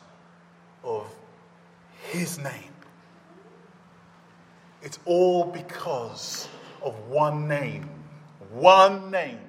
of 0.83 1.07
his 2.11 2.37
name. 2.37 2.73
It's 4.81 4.99
all 5.05 5.45
because 5.45 6.49
of 6.81 6.93
one 7.07 7.47
name, 7.47 7.89
one 8.51 9.11
name, 9.11 9.39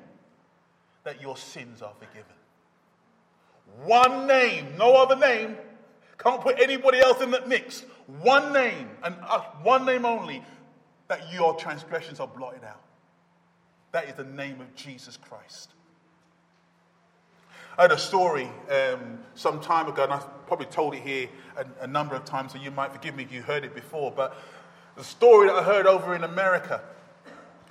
that 1.03 1.21
your 1.21 1.37
sins 1.37 1.83
are 1.83 1.93
forgiven. 1.99 2.25
One 3.85 4.29
name, 4.29 4.77
no 4.79 4.95
other 4.95 5.17
name. 5.17 5.57
Can't 6.19 6.41
put 6.41 6.61
anybody 6.61 7.01
else 7.01 7.21
in 7.21 7.33
that 7.33 7.49
mix. 7.49 7.85
One 8.07 8.53
name, 8.53 8.91
and 9.03 9.17
uh, 9.23 9.41
one 9.63 9.87
name 9.87 10.05
only, 10.05 10.43
that 11.09 11.33
your 11.33 11.55
transgressions 11.55 12.21
are 12.21 12.27
blotted 12.27 12.65
out. 12.65 12.81
That 13.93 14.09
is 14.09 14.15
the 14.15 14.25
name 14.25 14.61
of 14.61 14.75
Jesus 14.75 15.17
Christ. 15.17 15.71
I 17.79 17.83
had 17.83 17.93
a 17.93 17.99
story 17.99 18.49
um, 18.71 19.19
some 19.35 19.61
time 19.61 19.89
ago, 19.89 20.05
and 20.05 20.13
I've 20.13 20.47
probably 20.47 20.67
told 20.67 20.95
it 20.95 21.03
here 21.03 21.29
a, 21.57 21.85
a, 21.85 21.87
number 21.87 22.15
of 22.15 22.25
times, 22.25 22.53
so 22.53 22.59
you 22.59 22.71
might 22.71 22.93
forgive 22.93 23.17
me 23.17 23.25
if 23.25 23.33
you 23.33 23.43
heard 23.43 23.65
it 23.65 23.75
before. 23.75 24.13
But 24.13 24.37
the 24.97 25.03
story 25.03 25.49
that 25.49 25.57
I 25.57 25.63
heard 25.63 25.87
over 25.87 26.15
in 26.15 26.23
America, 26.23 26.83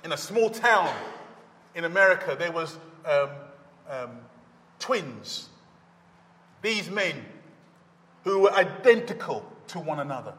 in 0.02 0.12
a 0.12 0.16
small 0.16 0.50
town 0.50 0.94
in 1.74 1.84
America, 1.84 2.36
there 2.38 2.52
was 2.52 2.76
um, 3.06 3.30
um, 3.88 4.10
twins. 4.78 5.48
These 6.60 6.90
men 6.90 7.24
who 8.24 8.40
were 8.40 8.52
identical 8.52 9.50
to 9.68 9.80
one 9.80 10.00
another. 10.00 10.34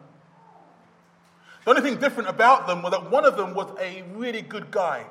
The 1.64 1.72
only 1.72 1.82
thing 1.82 2.00
different 2.00 2.30
about 2.30 2.68
them 2.68 2.84
was 2.84 2.92
that 2.92 3.10
one 3.10 3.26
of 3.26 3.38
them 3.38 3.56
was 3.56 3.76
a 3.80 4.04
really 4.14 4.42
good 4.42 4.70
guy. 4.70 5.06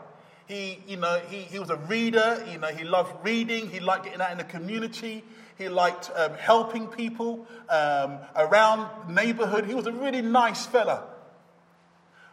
He, 0.47 0.79
you 0.87 0.97
know, 0.97 1.21
he, 1.29 1.39
he 1.39 1.59
was 1.59 1.71
a 1.71 1.77
reader. 1.77 2.45
You 2.51 2.59
know, 2.59 2.69
he 2.69 2.85
loved 2.85 3.25
reading. 3.25 3.71
He 3.71 3.81
liked 3.81 4.05
getting 4.05 4.21
out 4.21 4.31
in 4.31 4.39
the 4.39 4.45
community. 4.45 5.25
He 5.57 5.69
liked 5.69 6.11
um, 6.15 6.35
helping 6.35 6.87
people 6.87 7.47
um, 7.69 8.19
around 8.37 8.89
the 9.09 9.15
neighborhood. 9.15 9.67
He 9.67 9.75
was 9.75 9.87
a 9.87 9.93
really 9.93 10.23
nice 10.23 10.67
fella. 10.67 11.05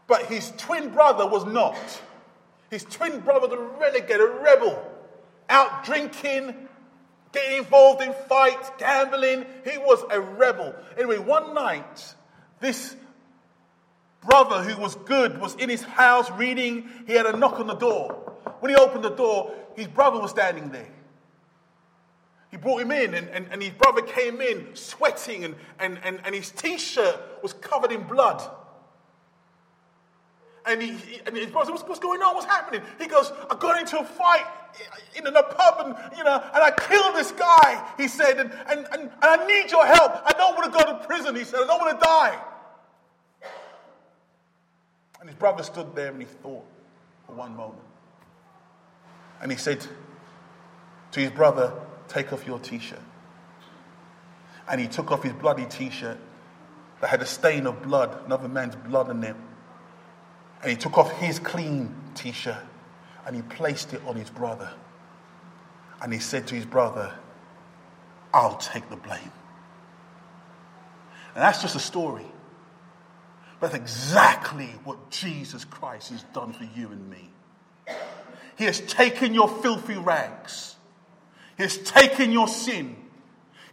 But 0.07 0.25
his 0.25 0.51
twin 0.57 0.89
brother 0.89 1.25
was 1.25 1.45
not. 1.45 1.77
His 2.69 2.83
twin 2.83 3.21
brother 3.21 3.47
was 3.47 3.57
a 3.57 3.79
renegade, 3.79 4.19
a 4.19 4.25
rebel, 4.25 4.81
out 5.49 5.83
drinking, 5.83 6.67
getting 7.31 7.59
involved 7.59 8.01
in 8.01 8.13
fights, 8.27 8.71
gambling. 8.77 9.45
He 9.69 9.77
was 9.77 10.03
a 10.09 10.19
rebel. 10.19 10.75
Anyway, 10.97 11.17
one 11.17 11.53
night, 11.53 12.15
this 12.59 12.95
brother 14.21 14.63
who 14.63 14.79
was 14.79 14.95
good 14.95 15.39
was 15.39 15.55
in 15.55 15.69
his 15.69 15.81
house 15.81 16.29
reading. 16.31 16.89
He 17.07 17.13
had 17.13 17.25
a 17.25 17.35
knock 17.35 17.59
on 17.59 17.67
the 17.67 17.75
door. 17.75 18.13
When 18.59 18.69
he 18.69 18.75
opened 18.75 19.03
the 19.03 19.09
door, 19.09 19.53
his 19.75 19.87
brother 19.87 20.19
was 20.19 20.31
standing 20.31 20.69
there. 20.69 20.89
He 22.51 22.57
brought 22.57 22.81
him 22.81 22.91
in, 22.91 23.13
and, 23.13 23.29
and, 23.29 23.47
and 23.49 23.63
his 23.63 23.71
brother 23.71 24.01
came 24.01 24.41
in 24.41 24.75
sweating, 24.75 25.45
and, 25.45 25.55
and, 25.79 25.99
and, 26.03 26.19
and 26.25 26.35
his 26.35 26.51
t 26.51 26.77
shirt 26.77 27.17
was 27.41 27.53
covered 27.53 27.93
in 27.93 28.03
blood. 28.03 28.41
And, 30.65 30.81
he, 30.81 30.93
he, 30.93 31.21
and 31.25 31.35
his 31.35 31.47
brother 31.47 31.71
what's, 31.71 31.83
what's 31.83 31.99
going 31.99 32.21
on? 32.21 32.35
What's 32.35 32.45
happening? 32.45 32.81
He 32.99 33.07
goes, 33.07 33.31
I 33.49 33.55
got 33.55 33.79
into 33.79 33.99
a 33.99 34.05
fight 34.05 34.45
in, 35.15 35.25
in 35.25 35.35
a 35.35 35.43
pub 35.43 35.85
and, 35.85 36.17
you 36.17 36.23
know, 36.23 36.35
and 36.35 36.63
I 36.63 36.71
killed 36.71 37.15
this 37.15 37.31
guy, 37.31 37.83
he 37.97 38.07
said, 38.07 38.39
and, 38.39 38.51
and, 38.69 38.87
and, 38.91 39.01
and 39.01 39.11
I 39.21 39.45
need 39.47 39.71
your 39.71 39.85
help. 39.85 40.21
I 40.25 40.33
don't 40.37 40.55
want 40.55 40.71
to 40.71 40.79
go 40.79 40.91
to 40.91 41.07
prison, 41.07 41.35
he 41.35 41.43
said. 41.43 41.61
I 41.61 41.67
don't 41.67 41.79
want 41.79 41.99
to 41.99 42.05
die. 42.05 42.39
And 45.19 45.29
his 45.29 45.37
brother 45.37 45.63
stood 45.63 45.95
there 45.95 46.11
and 46.11 46.19
he 46.19 46.25
thought 46.25 46.65
for 47.25 47.33
one 47.33 47.55
moment. 47.55 47.81
And 49.41 49.51
he 49.51 49.57
said 49.57 49.85
to 51.11 51.19
his 51.19 51.31
brother, 51.31 51.73
Take 52.07 52.33
off 52.33 52.45
your 52.45 52.59
t 52.59 52.77
shirt. 52.77 52.99
And 54.69 54.81
he 54.81 54.87
took 54.87 55.11
off 55.11 55.23
his 55.23 55.33
bloody 55.33 55.65
t 55.65 55.89
shirt 55.89 56.17
that 56.99 57.09
had 57.09 57.21
a 57.21 57.25
stain 57.25 57.67
of 57.67 57.81
blood, 57.81 58.25
another 58.25 58.47
man's 58.47 58.75
blood 58.75 59.09
in 59.09 59.23
it. 59.23 59.35
And 60.61 60.69
he 60.69 60.77
took 60.77 60.97
off 60.97 61.11
his 61.11 61.39
clean 61.39 61.95
t 62.15 62.31
shirt 62.31 62.63
and 63.25 63.35
he 63.35 63.41
placed 63.41 63.93
it 63.93 64.01
on 64.05 64.15
his 64.15 64.29
brother. 64.29 64.71
And 66.01 66.11
he 66.11 66.19
said 66.19 66.47
to 66.47 66.55
his 66.55 66.65
brother, 66.65 67.13
I'll 68.33 68.57
take 68.57 68.89
the 68.89 68.95
blame. 68.95 69.31
And 71.33 71.43
that's 71.43 71.61
just 71.61 71.75
a 71.75 71.79
story. 71.79 72.25
That's 73.59 73.75
exactly 73.75 74.69
what 74.83 75.11
Jesus 75.11 75.65
Christ 75.65 76.09
has 76.11 76.23
done 76.33 76.53
for 76.53 76.63
you 76.63 76.87
and 76.87 77.09
me. 77.09 77.29
He 78.57 78.65
has 78.65 78.81
taken 78.81 79.33
your 79.33 79.47
filthy 79.47 79.95
rags. 79.95 80.75
He 81.57 81.63
has 81.63 81.77
taken 81.77 82.31
your 82.31 82.47
sin. 82.47 82.95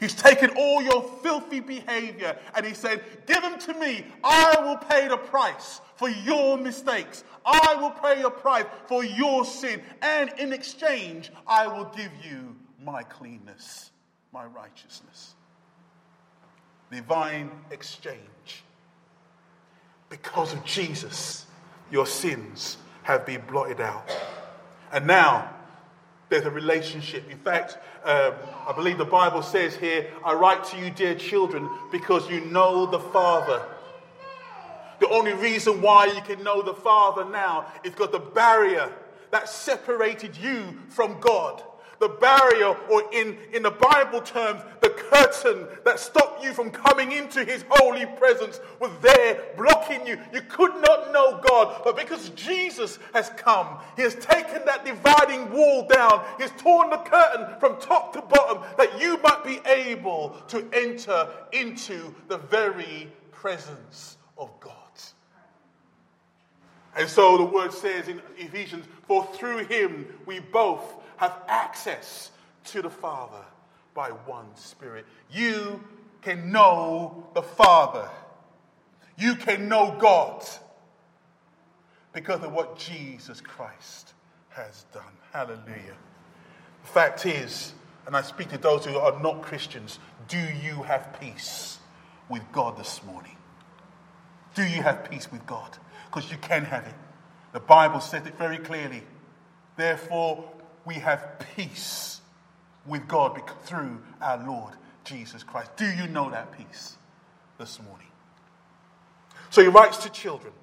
He's 0.00 0.14
taken 0.14 0.50
all 0.50 0.80
your 0.80 1.02
filthy 1.22 1.60
behavior 1.60 2.38
and 2.54 2.64
he 2.64 2.74
said, 2.74 3.02
Give 3.26 3.42
them 3.42 3.58
to 3.58 3.74
me. 3.74 4.04
I 4.22 4.56
will 4.60 4.76
pay 4.76 5.08
the 5.08 5.16
price 5.16 5.80
for 5.96 6.08
your 6.08 6.56
mistakes. 6.56 7.24
I 7.44 7.74
will 7.80 7.90
pay 7.90 8.22
the 8.22 8.30
price 8.30 8.66
for 8.86 9.04
your 9.04 9.44
sin. 9.44 9.82
And 10.00 10.30
in 10.38 10.52
exchange, 10.52 11.32
I 11.46 11.66
will 11.66 11.86
give 11.96 12.12
you 12.22 12.54
my 12.84 13.02
cleanness, 13.02 13.90
my 14.32 14.44
righteousness. 14.44 15.34
Divine 16.90 17.50
exchange. 17.70 18.64
Because 20.08 20.52
of 20.52 20.64
Jesus, 20.64 21.46
your 21.90 22.06
sins 22.06 22.78
have 23.02 23.26
been 23.26 23.42
blotted 23.46 23.80
out. 23.80 24.10
And 24.92 25.06
now 25.06 25.57
there's 26.28 26.44
a 26.44 26.50
relationship. 26.50 27.28
In 27.30 27.38
fact, 27.38 27.78
um, 28.04 28.34
I 28.66 28.72
believe 28.74 28.98
the 28.98 29.04
Bible 29.04 29.42
says 29.42 29.74
here, 29.76 30.10
I 30.24 30.34
write 30.34 30.64
to 30.64 30.76
you, 30.76 30.90
dear 30.90 31.14
children, 31.14 31.68
because 31.90 32.28
you 32.28 32.40
know 32.42 32.86
the 32.86 33.00
Father. 33.00 33.62
The 35.00 35.08
only 35.08 35.32
reason 35.32 35.80
why 35.80 36.06
you 36.06 36.20
can 36.22 36.42
know 36.42 36.60
the 36.60 36.74
Father 36.74 37.24
now 37.24 37.66
is 37.84 37.92
because 37.92 38.10
the 38.10 38.18
barrier 38.18 38.92
that 39.30 39.48
separated 39.48 40.36
you 40.36 40.76
from 40.88 41.20
God 41.20 41.62
the 42.00 42.08
barrier, 42.08 42.76
or 42.88 43.02
in, 43.12 43.36
in 43.52 43.62
the 43.62 43.70
Bible 43.70 44.20
terms, 44.20 44.62
the 44.80 44.90
curtain 44.90 45.66
that 45.84 45.98
stopped 45.98 46.44
you 46.44 46.52
from 46.52 46.70
coming 46.70 47.12
into 47.12 47.44
his 47.44 47.64
holy 47.68 48.06
presence 48.06 48.60
was 48.80 48.90
there 49.02 49.42
blocking 49.56 50.06
you. 50.06 50.18
You 50.32 50.42
could 50.42 50.74
not 50.80 51.12
know 51.12 51.40
God, 51.46 51.82
but 51.84 51.96
because 51.96 52.30
Jesus 52.30 52.98
has 53.12 53.30
come, 53.30 53.78
he 53.96 54.02
has 54.02 54.14
taken 54.14 54.64
that 54.64 54.84
dividing 54.84 55.50
wall 55.50 55.86
down, 55.86 56.24
he 56.36 56.42
has 56.42 56.52
torn 56.58 56.90
the 56.90 56.98
curtain 56.98 57.58
from 57.58 57.80
top 57.80 58.12
to 58.12 58.22
bottom 58.22 58.62
that 58.76 59.00
you 59.00 59.18
might 59.22 59.44
be 59.44 59.60
able 59.68 60.36
to 60.48 60.68
enter 60.72 61.28
into 61.52 62.14
the 62.28 62.38
very 62.38 63.10
presence 63.32 64.16
of 64.36 64.50
God. 64.60 64.74
And 66.98 67.08
so 67.08 67.36
the 67.36 67.44
word 67.44 67.72
says 67.72 68.08
in 68.08 68.20
Ephesians, 68.36 68.84
For 69.06 69.24
through 69.26 69.66
him 69.66 70.06
we 70.26 70.40
both 70.40 70.82
have 71.18 71.36
access 71.48 72.30
to 72.66 72.82
the 72.82 72.90
Father 72.90 73.44
by 73.94 74.08
one 74.08 74.46
Spirit. 74.54 75.04
You 75.30 75.82
can 76.22 76.50
know 76.50 77.26
the 77.34 77.42
Father. 77.42 78.08
You 79.16 79.34
can 79.34 79.68
know 79.68 79.96
God 79.98 80.44
because 82.12 82.42
of 82.42 82.52
what 82.52 82.78
Jesus 82.78 83.40
Christ 83.40 84.14
has 84.50 84.84
done. 84.92 85.02
Hallelujah. 85.32 85.96
The 86.82 86.88
fact 86.88 87.26
is, 87.26 87.72
and 88.06 88.16
I 88.16 88.22
speak 88.22 88.48
to 88.50 88.58
those 88.58 88.84
who 88.84 88.96
are 88.96 89.20
not 89.20 89.42
Christians, 89.42 89.98
do 90.28 90.38
you 90.38 90.82
have 90.84 91.18
peace 91.20 91.78
with 92.28 92.42
God 92.52 92.78
this 92.78 93.02
morning? 93.04 93.36
Do 94.54 94.62
you 94.62 94.82
have 94.82 95.10
peace 95.10 95.30
with 95.30 95.46
God? 95.46 95.76
Because 96.06 96.30
you 96.30 96.38
can 96.38 96.64
have 96.64 96.86
it. 96.86 96.94
The 97.52 97.60
Bible 97.60 98.00
says 98.00 98.26
it 98.26 98.36
very 98.38 98.58
clearly. 98.58 99.02
Therefore, 99.76 100.50
we 100.88 100.94
have 100.94 101.44
peace 101.54 102.22
with 102.86 103.06
God 103.06 103.38
through 103.64 103.98
our 104.22 104.42
Lord 104.46 104.72
Jesus 105.04 105.42
Christ. 105.42 105.70
Do 105.76 105.84
you 105.84 106.08
know 106.08 106.30
that 106.30 106.50
peace 106.56 106.96
this 107.58 107.78
morning? 107.82 108.06
So 109.50 109.60
he 109.60 109.68
writes 109.68 109.98
to 109.98 110.08
children. 110.08 110.54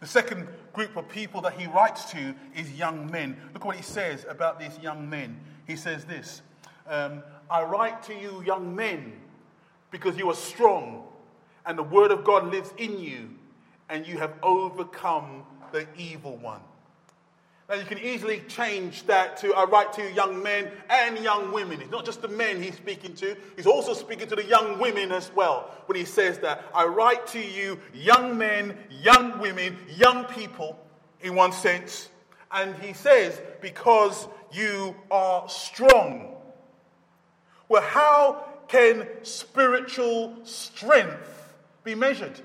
The 0.00 0.06
second 0.06 0.48
group 0.74 0.98
of 0.98 1.08
people 1.08 1.40
that 1.40 1.54
he 1.54 1.66
writes 1.66 2.10
to 2.10 2.34
is 2.54 2.70
young 2.72 3.10
men. 3.10 3.38
Look 3.54 3.64
what 3.64 3.76
he 3.76 3.82
says 3.82 4.26
about 4.28 4.60
these 4.60 4.78
young 4.80 5.08
men. 5.08 5.40
He 5.66 5.74
says 5.74 6.04
this 6.04 6.42
um, 6.86 7.22
I 7.50 7.62
write 7.62 8.02
to 8.02 8.14
you, 8.14 8.42
young 8.44 8.76
men, 8.76 9.14
because 9.90 10.18
you 10.18 10.28
are 10.28 10.36
strong, 10.36 11.04
and 11.64 11.78
the 11.78 11.82
word 11.82 12.10
of 12.10 12.22
God 12.22 12.52
lives 12.52 12.70
in 12.76 12.98
you, 12.98 13.30
and 13.88 14.06
you 14.06 14.18
have 14.18 14.34
overcome 14.42 15.44
the 15.72 15.86
evil 15.96 16.36
one. 16.36 16.60
Now, 17.68 17.74
you 17.74 17.84
can 17.84 17.98
easily 17.98 18.42
change 18.46 19.06
that 19.06 19.36
to 19.38 19.52
uh, 19.52 19.62
I 19.62 19.64
write 19.64 19.92
to 19.94 20.12
young 20.12 20.40
men 20.40 20.70
and 20.88 21.18
young 21.18 21.50
women. 21.50 21.80
It's 21.80 21.90
not 21.90 22.04
just 22.04 22.22
the 22.22 22.28
men 22.28 22.62
he's 22.62 22.76
speaking 22.76 23.12
to, 23.14 23.36
he's 23.56 23.66
also 23.66 23.92
speaking 23.92 24.28
to 24.28 24.36
the 24.36 24.44
young 24.44 24.78
women 24.78 25.10
as 25.10 25.32
well 25.34 25.72
when 25.86 25.98
he 25.98 26.04
says 26.04 26.38
that 26.40 26.64
I 26.72 26.84
write 26.84 27.26
to 27.28 27.40
you, 27.40 27.80
young 27.92 28.38
men, 28.38 28.78
young 28.88 29.40
women, 29.40 29.76
young 29.88 30.26
people, 30.26 30.78
in 31.20 31.34
one 31.34 31.50
sense. 31.50 32.08
And 32.52 32.76
he 32.76 32.92
says, 32.92 33.40
because 33.60 34.28
you 34.52 34.94
are 35.10 35.48
strong. 35.48 36.36
Well, 37.68 37.82
how 37.82 38.44
can 38.68 39.08
spiritual 39.22 40.36
strength 40.44 41.54
be 41.82 41.96
measured? 41.96 42.40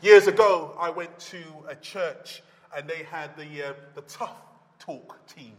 Years 0.00 0.28
ago, 0.28 0.76
I 0.78 0.90
went 0.90 1.18
to 1.18 1.42
a 1.66 1.74
church 1.74 2.44
and 2.76 2.88
they 2.88 3.02
had 3.10 3.36
the, 3.36 3.70
uh, 3.70 3.72
the 3.96 4.02
Tough 4.02 4.36
Talk 4.78 5.26
team 5.26 5.54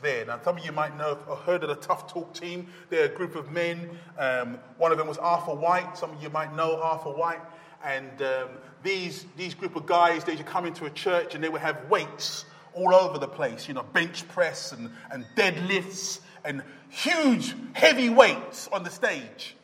there. 0.00 0.24
Now, 0.24 0.40
some 0.42 0.56
of 0.56 0.64
you 0.64 0.72
might 0.72 0.96
know 0.96 1.18
or 1.28 1.36
heard 1.36 1.62
of 1.62 1.68
the 1.68 1.74
Tough 1.74 2.10
Talk 2.10 2.32
team. 2.32 2.68
They're 2.88 3.04
a 3.04 3.14
group 3.14 3.36
of 3.36 3.50
men. 3.50 3.90
Um, 4.18 4.58
one 4.78 4.90
of 4.90 4.96
them 4.96 5.06
was 5.06 5.18
Arthur 5.18 5.54
White. 5.54 5.98
Some 5.98 6.12
of 6.12 6.22
you 6.22 6.30
might 6.30 6.56
know 6.56 6.80
Arthur 6.80 7.10
White. 7.10 7.42
And 7.84 8.22
um, 8.22 8.48
these, 8.82 9.26
these 9.36 9.52
group 9.52 9.76
of 9.76 9.84
guys, 9.84 10.24
they 10.24 10.34
would 10.34 10.46
come 10.46 10.64
into 10.64 10.86
a 10.86 10.90
church 10.90 11.34
and 11.34 11.44
they 11.44 11.50
would 11.50 11.60
have 11.60 11.90
weights 11.90 12.46
all 12.72 12.94
over 12.94 13.18
the 13.18 13.28
place, 13.28 13.68
you 13.68 13.74
know, 13.74 13.82
bench 13.82 14.26
press 14.28 14.72
and, 14.72 14.90
and 15.10 15.26
deadlifts 15.36 16.20
and 16.42 16.62
huge, 16.88 17.54
heavy 17.74 18.08
weights 18.08 18.66
on 18.72 18.82
the 18.82 18.90
stage. 18.90 19.56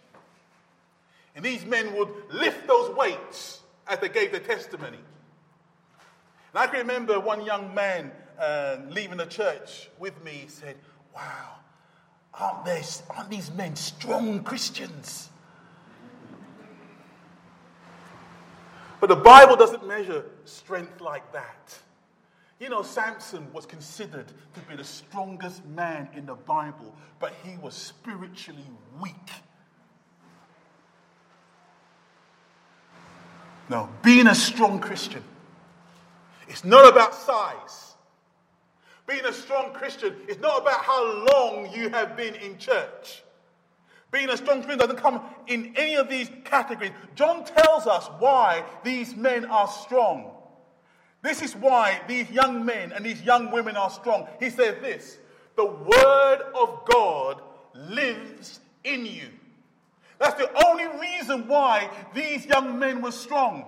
And 1.35 1.42
these 1.42 1.64
men 1.64 1.96
would 1.96 2.11
lift 2.31 2.66
those 2.66 2.94
weights 2.94 3.62
as 3.88 3.98
they 3.98 4.09
gave 4.09 4.33
their 4.33 4.40
testimony. 4.40 4.98
And 6.53 6.59
I 6.59 6.66
can 6.66 6.79
remember 6.79 7.18
one 7.20 7.44
young 7.44 7.74
man 7.74 8.12
uh, 8.38 8.79
leaving 8.88 9.18
the 9.18 9.27
church 9.27 9.90
with 9.98 10.22
me 10.22 10.44
said, 10.48 10.77
Wow, 11.14 11.57
aren't, 12.35 12.64
they, 12.64 12.83
aren't 13.11 13.31
these 13.31 13.51
men 13.53 13.74
strong 13.77 14.42
Christians? 14.42 15.31
But 19.01 19.09
the 19.09 19.16
Bible 19.16 19.57
doesn't 19.57 19.87
measure 19.87 20.24
strength 20.44 21.01
like 21.01 21.33
that. 21.33 21.79
You 22.59 22.68
know, 22.68 22.83
Samson 22.83 23.53
was 23.53 23.66
considered 23.66 24.27
to 24.55 24.61
be 24.68 24.74
the 24.74 24.85
strongest 24.85 25.64
man 25.66 26.09
in 26.14 26.27
the 26.27 26.35
Bible, 26.35 26.94
but 27.20 27.33
he 27.44 27.57
was 27.59 27.74
spiritually 27.74 28.66
weak. 29.01 29.14
No, 33.68 33.88
being 34.02 34.26
a 34.26 34.35
strong 34.35 34.81
Christian, 34.81 35.22
it's 36.48 36.64
not 36.64 36.88
about 36.90 37.14
size. 37.14 37.94
Being 39.07 39.24
a 39.24 39.33
strong 39.33 39.72
Christian 39.72 40.14
is 40.28 40.38
not 40.38 40.62
about 40.62 40.83
how 40.83 41.26
long 41.33 41.72
you 41.72 41.88
have 41.88 42.16
been 42.16 42.35
in 42.35 42.59
church. 42.59 43.22
Being 44.11 44.31
a 44.31 44.37
strong 44.37 44.62
Christian 44.62 44.78
doesn't 44.78 44.98
come 44.98 45.22
in 45.46 45.74
any 45.76 45.96
of 45.96 46.09
these 46.09 46.31
categories. 46.44 46.92
John 47.14 47.44
tells 47.44 47.87
us 47.87 48.09
why 48.18 48.64
these 48.85 49.14
men 49.14 49.44
are 49.46 49.68
strong. 49.68 50.31
This 51.22 51.42
is 51.42 51.54
why 51.57 52.00
these 52.07 52.31
young 52.31 52.64
men 52.64 52.92
and 52.92 53.04
these 53.04 53.22
young 53.22 53.50
women 53.50 53.76
are 53.76 53.90
strong. 53.90 54.28
He 54.40 54.50
says 54.50 54.76
this 54.81 55.18
the 55.57 55.66
word 55.66 56.38
of 56.54 56.85
God 56.90 57.42
lives 57.74 58.61
in 58.85 59.04
you. 59.04 59.28
That's 60.18 60.38
the 60.38 60.66
only 60.66 60.87
reason 60.98 61.46
why 61.46 61.90
these 62.14 62.44
young 62.46 62.78
men 62.78 63.00
were 63.02 63.12
strong. 63.12 63.64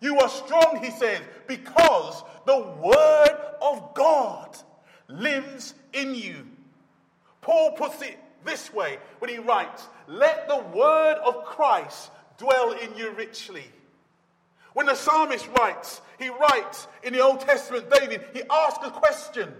You 0.00 0.18
are 0.18 0.28
strong, 0.28 0.82
he 0.82 0.90
says, 0.90 1.20
because 1.46 2.22
the 2.46 2.58
word 2.58 3.38
of 3.60 3.94
God 3.94 4.56
lives 5.08 5.74
in 5.92 6.14
you. 6.14 6.46
Paul 7.40 7.72
puts 7.72 8.02
it 8.02 8.18
this 8.44 8.72
way 8.72 8.98
when 9.18 9.30
he 9.30 9.38
writes, 9.38 9.88
Let 10.06 10.48
the 10.48 10.58
word 10.58 11.16
of 11.24 11.44
Christ 11.44 12.10
dwell 12.38 12.72
in 12.72 12.96
you 12.96 13.10
richly. 13.12 13.64
When 14.74 14.86
the 14.86 14.94
psalmist 14.94 15.48
writes, 15.56 16.00
he 16.18 16.28
writes 16.28 16.86
in 17.02 17.12
the 17.12 17.20
Old 17.20 17.40
Testament, 17.40 17.90
David, 17.90 18.24
he 18.32 18.42
asks 18.50 18.84
a 18.86 18.90
question 18.90 19.52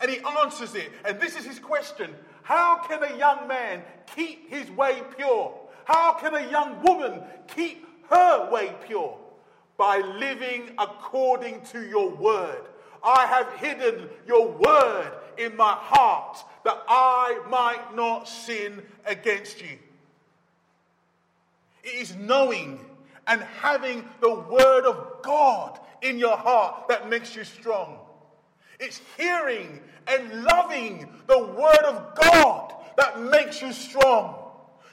and 0.00 0.10
he 0.10 0.18
answers 0.40 0.74
it. 0.74 0.90
And 1.04 1.20
this 1.20 1.36
is 1.36 1.44
his 1.44 1.58
question 1.58 2.14
How 2.46 2.76
can 2.76 3.02
a 3.02 3.18
young 3.18 3.48
man 3.48 3.82
keep 4.14 4.48
his 4.48 4.70
way 4.70 5.02
pure? 5.16 5.52
How 5.84 6.12
can 6.12 6.32
a 6.32 6.48
young 6.48 6.80
woman 6.80 7.20
keep 7.48 7.84
her 8.08 8.48
way 8.52 8.72
pure? 8.86 9.18
By 9.76 9.98
living 9.98 10.70
according 10.78 11.62
to 11.72 11.84
your 11.84 12.08
word. 12.08 12.62
I 13.02 13.26
have 13.26 13.52
hidden 13.54 14.08
your 14.28 14.46
word 14.46 15.10
in 15.36 15.56
my 15.56 15.72
heart 15.72 16.38
that 16.64 16.84
I 16.88 17.40
might 17.50 17.96
not 17.96 18.28
sin 18.28 18.80
against 19.04 19.60
you. 19.60 19.76
It 21.82 21.94
is 22.00 22.14
knowing 22.14 22.78
and 23.26 23.42
having 23.60 24.08
the 24.20 24.34
word 24.34 24.86
of 24.86 25.20
God 25.22 25.80
in 26.00 26.16
your 26.16 26.36
heart 26.36 26.86
that 26.90 27.10
makes 27.10 27.34
you 27.34 27.42
strong. 27.42 27.98
It's 28.78 29.00
hearing 29.16 29.80
and 30.08 30.44
loving 30.44 31.08
the 31.26 31.38
word 31.38 31.84
of 31.84 32.14
God 32.14 32.74
that 32.96 33.20
makes 33.20 33.60
you 33.60 33.72
strong. 33.72 34.42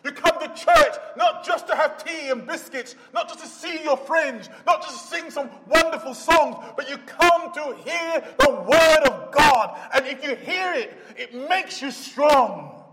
You 0.04 0.12
come 0.12 0.38
to 0.40 0.48
church 0.48 0.96
not 1.16 1.46
just 1.46 1.68
to 1.68 1.76
have 1.76 2.04
tea 2.04 2.30
and 2.30 2.46
biscuits, 2.46 2.96
not 3.14 3.30
just 3.30 3.40
to 3.40 3.48
see 3.48 3.82
your 3.84 3.96
friends, 3.96 4.50
not 4.66 4.82
just 4.82 5.10
to 5.10 5.16
sing 5.16 5.32
some 5.32 5.50
wonderful 5.70 6.14
songs, 6.14 6.58
but 6.76 6.90
you 6.90 6.98
come 6.98 7.54
to 7.54 7.76
hear 7.84 8.24
the 8.40 8.52
Word 8.52 9.08
of 9.08 9.32
God. 9.32 9.80
And 9.94 10.06
if 10.06 10.22
you 10.24 10.36
hear 10.36 10.74
it, 10.74 10.98
it 11.16 11.34
makes 11.48 11.82
you 11.82 11.90
strong. 11.90 12.84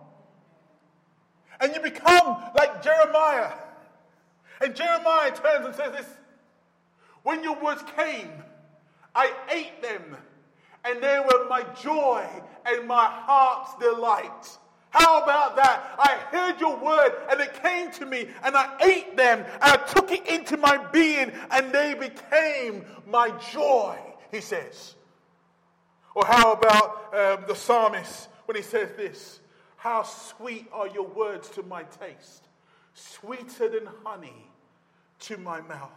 And 1.61 1.75
you 1.75 1.81
become 1.81 2.43
like 2.57 2.81
Jeremiah. 2.83 3.53
And 4.61 4.77
Jeremiah 4.77 5.33
turns 5.33 5.67
and 5.67 5.75
says 5.75 5.93
this 5.93 6.07
When 7.25 7.43
your 7.43 7.61
words 7.61 7.83
came, 7.97 8.31
I 9.17 9.33
ate 9.51 9.83
them, 9.83 10.17
and 10.85 11.03
they 11.03 11.21
were 11.21 11.49
my 11.49 11.63
joy 11.81 12.27
and 12.67 12.87
my 12.87 13.07
heart's 13.07 13.75
delight. 13.79 14.59
How 14.91 15.23
about 15.23 15.57
that? 15.57 15.95
I 15.99 16.17
heard 16.35 16.61
your 16.61 16.77
word 16.77 17.13
and 17.31 17.41
it 17.41 17.63
came 17.63 17.91
to 17.93 18.07
me 18.07 18.29
and 18.43 18.57
I 18.57 18.75
ate 18.83 19.17
them 19.17 19.41
and 19.41 19.63
I 19.63 19.77
took 19.77 20.11
it 20.11 20.27
into 20.27 20.57
my 20.57 20.79
being 20.91 21.33
and 21.51 21.73
they 21.73 21.95
became 21.95 22.85
my 23.07 23.31
joy, 23.53 23.97
he 24.33 24.41
says. 24.41 24.97
Or 26.15 26.27
how 26.27 26.53
about 26.53 27.15
um, 27.15 27.45
the 27.47 27.55
psalmist 27.55 28.29
when 28.47 28.57
he 28.57 28.63
says 28.63 28.91
this? 28.97 29.41
How 29.77 30.03
sweet 30.03 30.67
are 30.73 30.89
your 30.89 31.07
words 31.07 31.49
to 31.51 31.63
my 31.63 31.85
taste, 31.85 32.49
sweeter 32.95 33.69
than 33.69 33.89
honey 34.05 34.51
to 35.21 35.37
my 35.37 35.61
mouth. 35.61 35.91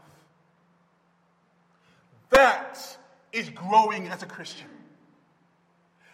That 2.30 2.78
is 3.34 3.50
growing 3.50 4.08
as 4.08 4.24
a 4.24 4.28
Christian. 4.28 4.68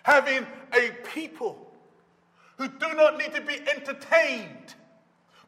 Having 0.03 0.47
a 0.73 0.91
people 1.13 1.69
who 2.57 2.67
do 2.67 2.93
not 2.95 3.17
need 3.17 3.33
to 3.35 3.41
be 3.41 3.59
entertained, 3.69 4.75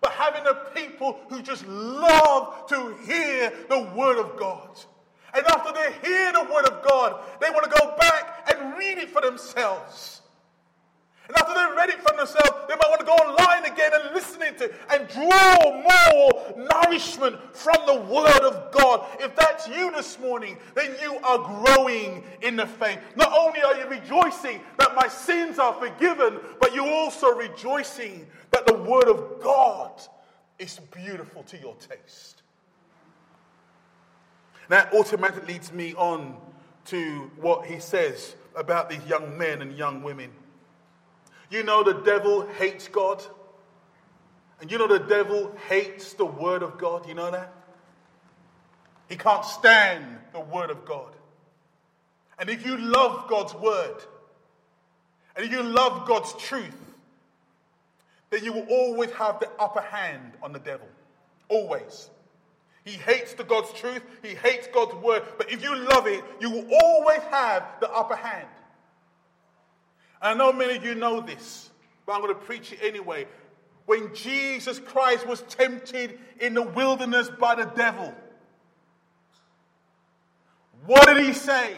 but 0.01 0.12
having 0.12 0.45
a 0.45 0.53
people 0.75 1.19
who 1.29 1.41
just 1.41 1.65
love 1.67 2.67
to 2.67 2.95
hear 3.05 3.51
the 3.69 3.91
Word 3.95 4.19
of 4.19 4.38
God. 4.38 4.77
And 5.34 5.45
after 5.45 5.71
they 5.73 6.07
hear 6.07 6.34
the 6.34 6.43
Word 6.53 6.65
of 6.67 6.86
God, 6.88 7.23
they 7.39 7.49
want 7.49 7.63
to 7.63 7.79
go 7.79 7.95
back 7.97 8.51
and 8.53 8.77
read 8.77 8.97
it 8.97 9.10
for 9.10 9.21
themselves. 9.21 10.20
And 11.32 11.38
after 11.38 11.54
they've 11.54 11.78
read 11.78 11.89
it 11.89 12.02
for 12.02 12.13
themselves, 12.17 12.67
they 12.67 12.76
might 12.76 12.89
want 12.89 13.00
to 13.00 13.06
go 13.06 13.13
online 13.13 13.72
again 13.72 13.91
and 13.94 14.13
listen 14.13 14.32
to 14.41 14.74
and 14.89 15.08
draw 15.08 15.82
more 15.82 16.67
nourishment 16.74 17.38
from 17.56 17.86
the 17.86 17.96
Word 17.96 18.41
of 18.41 18.72
God. 18.74 19.06
If 19.20 19.34
that's 19.36 19.67
you 19.67 19.91
this 19.91 20.20
morning, 20.20 20.58
then 20.76 20.94
you 21.02 21.15
are 21.24 21.38
growing 21.38 22.24
in 22.41 22.58
the 22.58 22.67
faith. 22.67 23.00
Not 23.15 23.32
only 23.32 23.62
are 23.62 23.78
you 23.78 23.88
rejoicing 23.88 24.60
that 24.78 24.94
my 24.96 25.08
sins 25.08 25.58
are 25.58 25.74
forgiven, 25.74 26.39
but 26.60 26.76
you're 26.76 26.86
also 26.86 27.34
rejoicing 27.34 28.28
that 28.52 28.67
the 28.67 28.74
Word 28.76 29.08
of 29.08 29.41
God 29.41 30.02
is 30.60 30.80
beautiful 30.94 31.44
to 31.44 31.58
your 31.58 31.76
taste. 31.76 32.41
That 34.67 34.94
automatically 34.94 35.54
leads 35.54 35.72
me 35.72 35.94
on 35.96 36.36
to 36.86 37.32
what 37.38 37.65
he 37.65 37.80
says 37.80 38.36
about 38.56 38.89
these 38.89 39.06
young 39.06 39.38
men 39.38 39.62
and 39.62 39.78
young 39.78 40.04
women. 40.04 40.32
You 41.52 41.64
know 41.64 41.84
the 41.84 41.94
devil 41.94 42.48
hates 42.58 42.88
God. 42.88 43.22
And 44.62 44.72
you 44.72 44.78
know 44.78 44.88
the 44.88 45.00
devil 45.00 45.54
hates 45.68 46.14
the 46.14 46.26
word 46.26 46.64
of 46.64 46.78
God. 46.78 47.08
You 47.08 47.14
know 47.14 47.30
that? 47.30 47.54
He 49.10 49.18
can't 49.18 49.44
stand 49.44 50.06
the 50.32 50.40
word 50.40 50.70
of 50.70 50.86
God. 50.86 51.14
And 52.40 52.50
if 52.50 52.66
you 52.66 52.78
love 52.78 53.28
God's 53.28 53.54
word, 53.54 53.98
and 55.36 55.46
if 55.46 55.52
you 55.52 55.62
love 55.62 56.08
God's 56.08 56.34
truth, 56.34 56.78
then 58.30 58.46
you 58.46 58.54
will 58.54 58.68
always 58.70 59.12
have 59.12 59.40
the 59.42 59.50
upper 59.60 59.82
hand 59.82 60.32
on 60.42 60.54
the 60.54 60.60
devil. 60.60 60.88
Always. 61.50 62.10
He 62.86 62.92
hates 62.92 63.34
the 63.34 63.44
God's 63.44 63.72
truth, 63.74 64.02
he 64.24 64.30
hates 64.30 64.68
God's 64.68 64.96
word, 64.96 65.24
but 65.38 65.52
if 65.52 65.62
you 65.62 65.76
love 65.76 66.08
it, 66.08 66.24
you 66.40 66.50
will 66.50 66.68
always 66.82 67.22
have 67.30 67.64
the 67.80 67.92
upper 67.92 68.16
hand. 68.16 68.48
I 70.21 70.34
know 70.34 70.53
many 70.53 70.77
of 70.77 70.86
you 70.86 70.95
know 70.95 71.21
this, 71.21 71.69
but 72.05 72.13
I'm 72.13 72.21
going 72.21 72.34
to 72.34 72.39
preach 72.39 72.71
it 72.71 72.79
anyway. 72.84 73.27
When 73.86 74.13
Jesus 74.13 74.79
Christ 74.79 75.25
was 75.25 75.41
tempted 75.43 76.19
in 76.39 76.53
the 76.53 76.62
wilderness 76.62 77.29
by 77.39 77.55
the 77.55 77.65
devil, 77.65 78.13
what 80.86 81.07
did 81.07 81.25
he 81.25 81.34
say? 81.34 81.73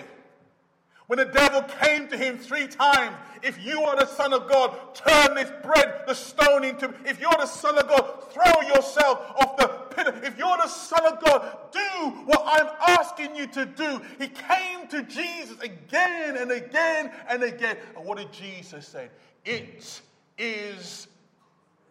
When 1.08 1.20
the 1.20 1.26
devil 1.26 1.62
came 1.82 2.08
to 2.08 2.18
him 2.18 2.38
three 2.38 2.68
times, 2.68 3.16
if 3.42 3.64
you 3.64 3.82
are 3.84 4.00
the 4.00 4.06
Son 4.06 4.32
of 4.32 4.48
God, 4.48 4.96
turn 4.96 5.36
this 5.36 5.52
bread, 5.62 6.04
the 6.08 6.14
stone 6.14 6.64
into. 6.64 6.94
If 7.06 7.20
you're 7.20 7.36
the 7.38 7.46
Son 7.46 7.78
of 7.78 7.90
God, 7.90 8.32
throw 8.32 8.62
yourself 8.74 9.20
off 9.38 9.58
the 9.58 9.68
pit. 9.68 10.14
If 10.24 10.38
you're 10.38 10.58
the 10.58 10.68
Son 10.68 11.06
of 11.06 11.24
God, 11.24 11.58
do 11.74 12.10
what 12.26 12.42
I'm 12.46 12.70
asking 13.00 13.36
you 13.36 13.48
to 13.48 13.66
do. 13.66 14.02
He 14.18 14.30
came 14.30 14.88
to 14.90 15.04
Jesus 15.04 15.60
again 15.60 16.38
and 16.38 16.52
again 16.52 17.12
and 17.28 17.44
again. 17.44 17.76
And 17.98 18.06
what 18.06 18.18
did 18.18 18.32
Jesus 18.32 18.88
say? 18.88 19.10
It 19.44 20.02
is 20.38 21.08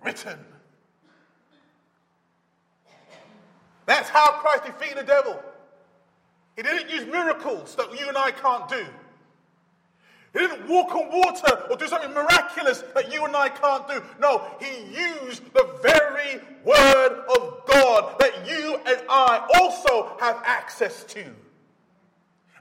written. 0.03 0.38
That's 3.85 4.09
how 4.09 4.33
Christ 4.40 4.64
defeated 4.64 4.98
the 4.98 5.03
devil. 5.03 5.42
He 6.57 6.62
didn't 6.62 6.90
use 6.90 7.07
miracles 7.07 7.75
that 7.77 7.98
you 7.98 8.09
and 8.09 8.16
I 8.16 8.31
can't 8.31 8.68
do. 8.68 8.87
He 10.33 10.38
didn't 10.38 10.66
walk 10.66 10.95
on 10.95 11.11
water 11.11 11.66
or 11.71 11.77
do 11.77 11.87
something 11.87 12.12
miraculous 12.12 12.83
that 12.95 13.12
you 13.12 13.25
and 13.25 13.37
I 13.37 13.51
can't 13.51 13.87
do. 13.87 14.03
No, 14.18 14.47
he 14.59 14.85
used 14.85 15.53
the 15.53 15.79
very 15.83 16.40
word 16.64 17.25
of 17.37 17.66
God 17.66 18.18
that 18.18 18.49
you 18.49 18.77
and 18.87 19.03
I 19.11 19.47
also 19.61 20.16
have 20.21 20.42
access 20.45 21.05
to. 21.05 21.25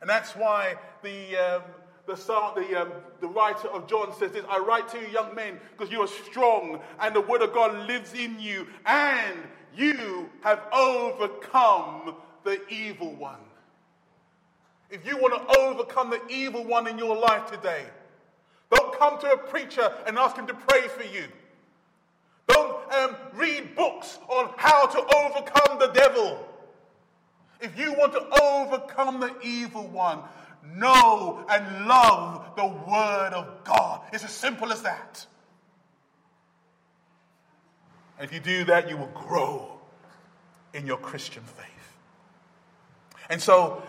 And 0.02 0.10
that's 0.10 0.36
why 0.36 0.76
the, 1.02 1.38
um, 1.38 1.62
the, 2.08 2.16
the, 2.16 2.82
um, 2.82 2.92
the 3.22 3.28
writer 3.28 3.70
of 3.70 3.88
John 3.88 4.14
says 4.18 4.32
this 4.34 4.44
I 4.50 4.60
write 4.60 4.90
to 4.90 5.00
you, 5.00 5.08
young 5.08 5.34
men, 5.34 5.58
because 5.78 5.94
you 5.94 6.02
are 6.02 6.08
strong 6.08 6.82
and 7.00 7.16
the 7.16 7.22
word 7.22 7.42
of 7.42 7.54
God 7.54 7.88
lives 7.88 8.14
in 8.14 8.38
you, 8.38 8.68
and 8.86 9.38
you 9.74 10.30
have 10.42 10.62
overcome 10.74 12.16
the 12.44 12.68
evil 12.68 13.16
one. 13.16 13.40
If 14.92 15.08
you 15.08 15.18
want 15.18 15.34
to 15.34 15.60
overcome 15.60 16.10
the 16.10 16.22
evil 16.30 16.66
one 16.66 16.86
in 16.86 16.98
your 16.98 17.18
life 17.18 17.50
today, 17.50 17.86
don't 18.70 18.98
come 19.00 19.18
to 19.20 19.32
a 19.32 19.38
preacher 19.38 19.90
and 20.06 20.18
ask 20.18 20.36
him 20.36 20.48
to 20.48 20.54
pray 20.54 20.88
for 20.90 21.04
you. 21.04 21.24
Don't 22.48 22.94
um, 22.94 23.16
read 23.34 23.76
books 23.76 24.20
on 24.28 24.52
how 24.58 24.88
to 24.88 25.00
overcome 25.00 25.80
the 25.80 25.88
devil. 25.88 26.46
If 27.62 27.80
you 27.80 27.94
want 27.94 28.12
to 28.14 28.44
overcome 28.44 29.22
the 29.22 29.34
evil 29.42 29.88
one, 29.88 30.20
know 30.76 31.46
and 31.50 31.88
love 31.88 32.56
the 32.58 32.66
Word 32.66 33.32
of 33.34 33.64
God. 33.64 34.02
It's 34.12 34.26
as 34.26 34.32
simple 34.32 34.74
as 34.74 34.82
that. 34.82 35.26
And 38.20 38.28
if 38.28 38.34
you 38.34 38.42
do 38.42 38.66
that, 38.66 38.90
you 38.90 38.98
will 38.98 39.12
grow 39.14 39.80
in 40.74 40.86
your 40.86 40.98
Christian 40.98 41.44
faith. 41.44 41.68
And 43.30 43.42
so 43.42 43.82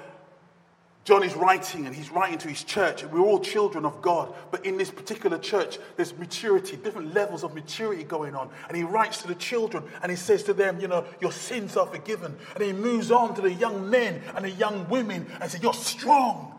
John 1.05 1.25
is 1.25 1.35
writing 1.35 1.87
and 1.87 1.95
he's 1.95 2.11
writing 2.11 2.39
to 2.39 2.49
his 2.49 2.63
church. 2.63 3.05
We're 3.05 3.21
all 3.21 3.41
children 3.41 3.85
of 3.85 4.01
God, 4.01 4.33
but 4.53 4.65
in 4.65 4.77
this 4.79 4.91
particular 4.91 5.37
church, 5.37 5.79
there's 5.97 6.17
maturity, 6.17 6.77
different 6.77 7.13
levels 7.13 7.43
of 7.43 7.55
maturity 7.55 8.05
going 8.05 8.37
on. 8.37 8.51
And 8.69 8.77
he 8.77 8.85
writes 8.85 9.21
to 9.23 9.29
the 9.29 9.35
children 9.35 9.83
and 10.01 10.11
he 10.11 10.17
says 10.17 10.45
to 10.45 10.55
them, 10.55 10.79
You 10.79 10.87
know, 10.87 11.05
your 11.21 11.33
sins 11.33 11.77
are 11.77 11.87
forgiven. 11.87 12.37
And 12.55 12.63
he 12.63 12.73
moves 12.73 13.11
on 13.11 13.35
to 13.35 13.41
the 13.41 13.53
young 13.53 13.91
men 13.91 14.23
and 14.37 14.45
the 14.45 14.51
young 14.51 14.89
women 14.89 15.27
and 15.41 15.51
says, 15.51 15.61
You're 15.61 15.75
strong 15.75 16.53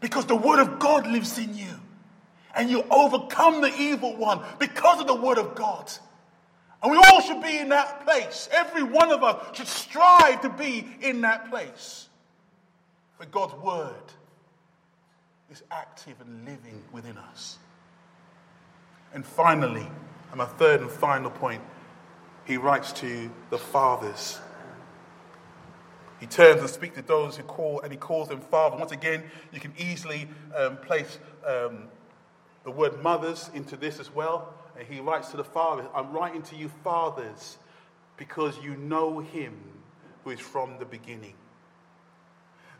because 0.00 0.24
the 0.24 0.36
word 0.36 0.60
of 0.60 0.78
God 0.78 1.06
lives 1.06 1.36
in 1.36 1.54
you. 1.54 1.80
And 2.54 2.70
you 2.70 2.82
overcome 2.90 3.60
the 3.60 3.72
evil 3.78 4.16
one 4.16 4.40
because 4.58 5.00
of 5.02 5.06
the 5.06 5.14
word 5.14 5.36
of 5.36 5.54
God. 5.54 5.92
And 6.82 6.90
we 6.92 6.98
all 6.98 7.20
should 7.20 7.42
be 7.42 7.58
in 7.58 7.68
that 7.68 8.06
place. 8.06 8.48
Every 8.50 8.82
one 8.82 9.12
of 9.12 9.22
us 9.22 9.54
should 9.54 9.68
strive 9.68 10.40
to 10.40 10.48
be 10.48 10.86
in 11.02 11.20
that 11.20 11.50
place. 11.50 12.08
But 13.20 13.30
God's 13.32 13.52
word 13.62 14.12
is 15.50 15.62
active 15.70 16.14
and 16.22 16.46
living 16.46 16.82
within 16.90 17.18
us. 17.18 17.58
And 19.12 19.26
finally, 19.26 19.86
and 20.30 20.38
my 20.38 20.46
third 20.46 20.80
and 20.80 20.90
final 20.90 21.30
point, 21.30 21.60
he 22.46 22.56
writes 22.56 22.94
to 22.94 23.30
the 23.50 23.58
fathers. 23.58 24.38
He 26.18 26.26
turns 26.26 26.60
and 26.60 26.70
speaks 26.70 26.96
to 26.96 27.02
those 27.02 27.36
who 27.36 27.42
call, 27.42 27.80
and 27.82 27.92
he 27.92 27.98
calls 27.98 28.28
them 28.28 28.40
father. 28.40 28.78
Once 28.78 28.92
again, 28.92 29.22
you 29.52 29.60
can 29.60 29.74
easily 29.76 30.26
um, 30.56 30.78
place 30.78 31.18
um, 31.46 31.88
the 32.64 32.70
word 32.70 33.02
mothers 33.02 33.50
into 33.52 33.76
this 33.76 34.00
as 34.00 34.10
well. 34.14 34.54
And 34.78 34.88
he 34.88 35.00
writes 35.00 35.28
to 35.32 35.36
the 35.36 35.44
fathers, 35.44 35.86
I'm 35.94 36.10
writing 36.10 36.40
to 36.44 36.56
you, 36.56 36.70
fathers, 36.82 37.58
because 38.16 38.56
you 38.62 38.76
know 38.76 39.18
him 39.18 39.60
who 40.24 40.30
is 40.30 40.40
from 40.40 40.78
the 40.78 40.86
beginning. 40.86 41.34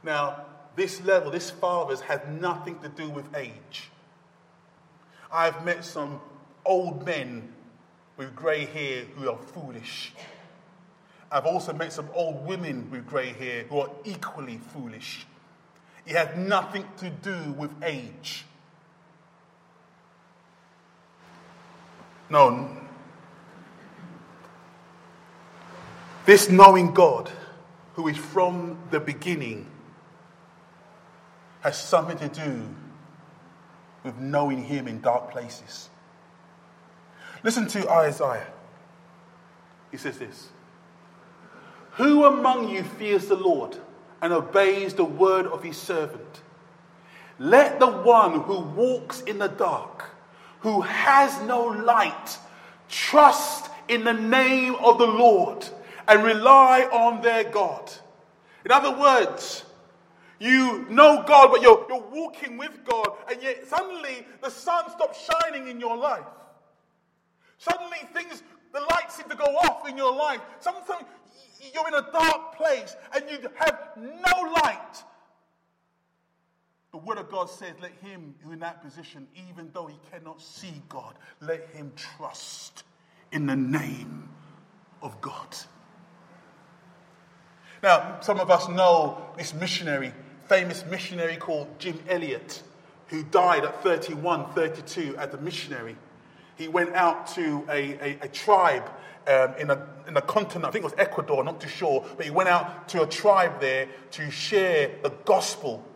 Now, 0.02 0.44
this 0.76 1.02
level, 1.02 1.30
this 1.30 1.50
fathers, 1.50 2.00
has 2.02 2.20
nothing 2.28 2.78
to 2.80 2.88
do 2.88 3.10
with 3.10 3.34
age. 3.36 3.90
I've 5.32 5.64
met 5.64 5.84
some 5.84 6.20
old 6.64 7.04
men 7.04 7.52
with 8.16 8.34
grey 8.34 8.64
hair 8.66 9.04
who 9.16 9.30
are 9.30 9.38
foolish. 9.38 10.12
I've 11.30 11.46
also 11.46 11.72
met 11.72 11.92
some 11.92 12.08
old 12.12 12.44
women 12.46 12.90
with 12.90 13.06
grey 13.06 13.32
hair 13.32 13.64
who 13.64 13.80
are 13.80 13.90
equally 14.04 14.58
foolish. 14.58 15.26
It 16.06 16.16
has 16.16 16.36
nothing 16.36 16.84
to 16.98 17.10
do 17.10 17.52
with 17.52 17.70
age. 17.84 18.44
No. 22.28 22.76
This 26.26 26.48
knowing 26.48 26.92
God, 26.92 27.30
who 27.94 28.08
is 28.08 28.16
from 28.16 28.78
the 28.90 29.00
beginning, 29.00 29.69
has 31.60 31.78
something 31.78 32.18
to 32.18 32.28
do 32.28 32.68
with 34.02 34.16
knowing 34.18 34.64
Him 34.64 34.88
in 34.88 35.00
dark 35.00 35.30
places. 35.30 35.90
Listen 37.42 37.66
to 37.68 37.90
Isaiah. 37.90 38.46
He 39.90 39.96
says 39.96 40.18
this 40.18 40.48
Who 41.92 42.24
among 42.24 42.68
you 42.68 42.82
fears 42.82 43.26
the 43.26 43.36
Lord 43.36 43.76
and 44.22 44.32
obeys 44.32 44.94
the 44.94 45.04
word 45.04 45.46
of 45.46 45.62
his 45.62 45.76
servant? 45.76 46.42
Let 47.38 47.80
the 47.80 47.90
one 47.90 48.40
who 48.40 48.60
walks 48.60 49.22
in 49.22 49.38
the 49.38 49.48
dark, 49.48 50.04
who 50.60 50.82
has 50.82 51.40
no 51.42 51.64
light, 51.64 52.38
trust 52.88 53.70
in 53.88 54.04
the 54.04 54.12
name 54.12 54.74
of 54.76 54.98
the 54.98 55.06
Lord 55.06 55.66
and 56.06 56.22
rely 56.22 56.82
on 56.92 57.22
their 57.22 57.44
God. 57.44 57.90
In 58.64 58.70
other 58.70 58.92
words, 58.98 59.64
you 60.40 60.86
know 60.88 61.22
God, 61.26 61.50
but 61.52 61.62
you're, 61.62 61.86
you're 61.88 62.02
walking 62.10 62.56
with 62.56 62.82
God, 62.84 63.10
and 63.30 63.42
yet 63.42 63.68
suddenly 63.68 64.26
the 64.42 64.50
sun 64.50 64.90
stops 64.90 65.28
shining 65.30 65.68
in 65.68 65.78
your 65.78 65.96
life. 65.96 66.24
Suddenly 67.58 67.98
things, 68.14 68.42
the 68.72 68.80
lights 68.80 69.16
seem 69.16 69.28
to 69.28 69.36
go 69.36 69.44
off 69.44 69.86
in 69.86 69.98
your 69.98 70.14
life. 70.14 70.40
Sometimes 70.60 71.04
you're 71.74 71.86
in 71.88 71.94
a 71.94 72.10
dark 72.10 72.56
place 72.56 72.96
and 73.14 73.24
you 73.30 73.38
have 73.56 73.78
no 73.98 74.52
light. 74.64 75.04
The 76.92 76.98
Word 76.98 77.18
of 77.18 77.30
God 77.30 77.50
says, 77.50 77.74
let 77.82 77.92
him 78.02 78.34
who 78.40 78.52
in 78.52 78.60
that 78.60 78.82
position, 78.82 79.28
even 79.48 79.70
though 79.74 79.86
he 79.86 79.98
cannot 80.10 80.40
see 80.40 80.82
God, 80.88 81.14
let 81.40 81.68
him 81.68 81.92
trust 81.94 82.84
in 83.30 83.46
the 83.46 83.56
name 83.56 84.28
of 85.02 85.20
God. 85.20 85.54
Now, 87.82 88.18
some 88.20 88.40
of 88.40 88.50
us 88.50 88.68
know 88.68 89.22
this 89.36 89.54
missionary 89.54 90.12
famous 90.50 90.84
missionary 90.86 91.36
called 91.36 91.68
Jim 91.78 91.96
Elliot, 92.08 92.60
who 93.06 93.22
died 93.22 93.64
at 93.64 93.84
31, 93.84 94.52
32 94.52 95.16
as 95.16 95.32
a 95.32 95.38
missionary. 95.38 95.96
He 96.56 96.66
went 96.66 96.92
out 96.92 97.28
to 97.36 97.64
a, 97.70 97.92
a, 98.04 98.18
a 98.22 98.28
tribe 98.28 98.90
um, 99.28 99.54
in, 99.60 99.70
a, 99.70 99.86
in 100.08 100.16
a 100.16 100.20
continent, 100.20 100.64
I 100.64 100.72
think 100.72 100.82
it 100.82 100.90
was 100.90 100.98
Ecuador, 100.98 101.44
not 101.44 101.60
too 101.60 101.68
sure, 101.68 102.04
but 102.16 102.24
he 102.26 102.32
went 102.32 102.48
out 102.48 102.88
to 102.88 103.02
a 103.02 103.06
tribe 103.06 103.60
there 103.60 103.86
to 104.10 104.28
share 104.32 104.90
the 105.04 105.10
gospel. 105.24 105.86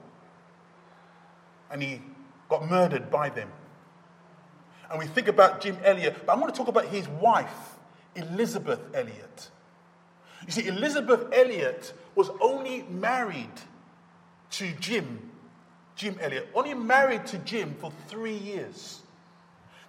And 1.68 1.82
he 1.82 2.00
got 2.48 2.70
murdered 2.70 3.10
by 3.10 3.30
them. 3.30 3.50
And 4.88 5.00
we 5.00 5.06
think 5.06 5.26
about 5.26 5.62
Jim 5.62 5.76
Elliot, 5.82 6.14
but 6.24 6.36
I 6.36 6.38
want 6.38 6.54
to 6.54 6.56
talk 6.56 6.68
about 6.68 6.84
his 6.84 7.08
wife, 7.08 7.76
Elisabeth 8.14 8.78
Elliot. 8.94 9.50
You 10.46 10.52
see, 10.52 10.68
Elisabeth 10.68 11.26
Elliot 11.32 11.92
was 12.14 12.30
only 12.40 12.82
married 12.82 13.50
to 14.58 14.72
Jim, 14.80 15.30
Jim 15.96 16.16
Elliot, 16.20 16.48
only 16.54 16.74
married 16.74 17.26
to 17.26 17.38
Jim 17.38 17.74
for 17.78 17.92
three 18.08 18.36
years. 18.36 19.00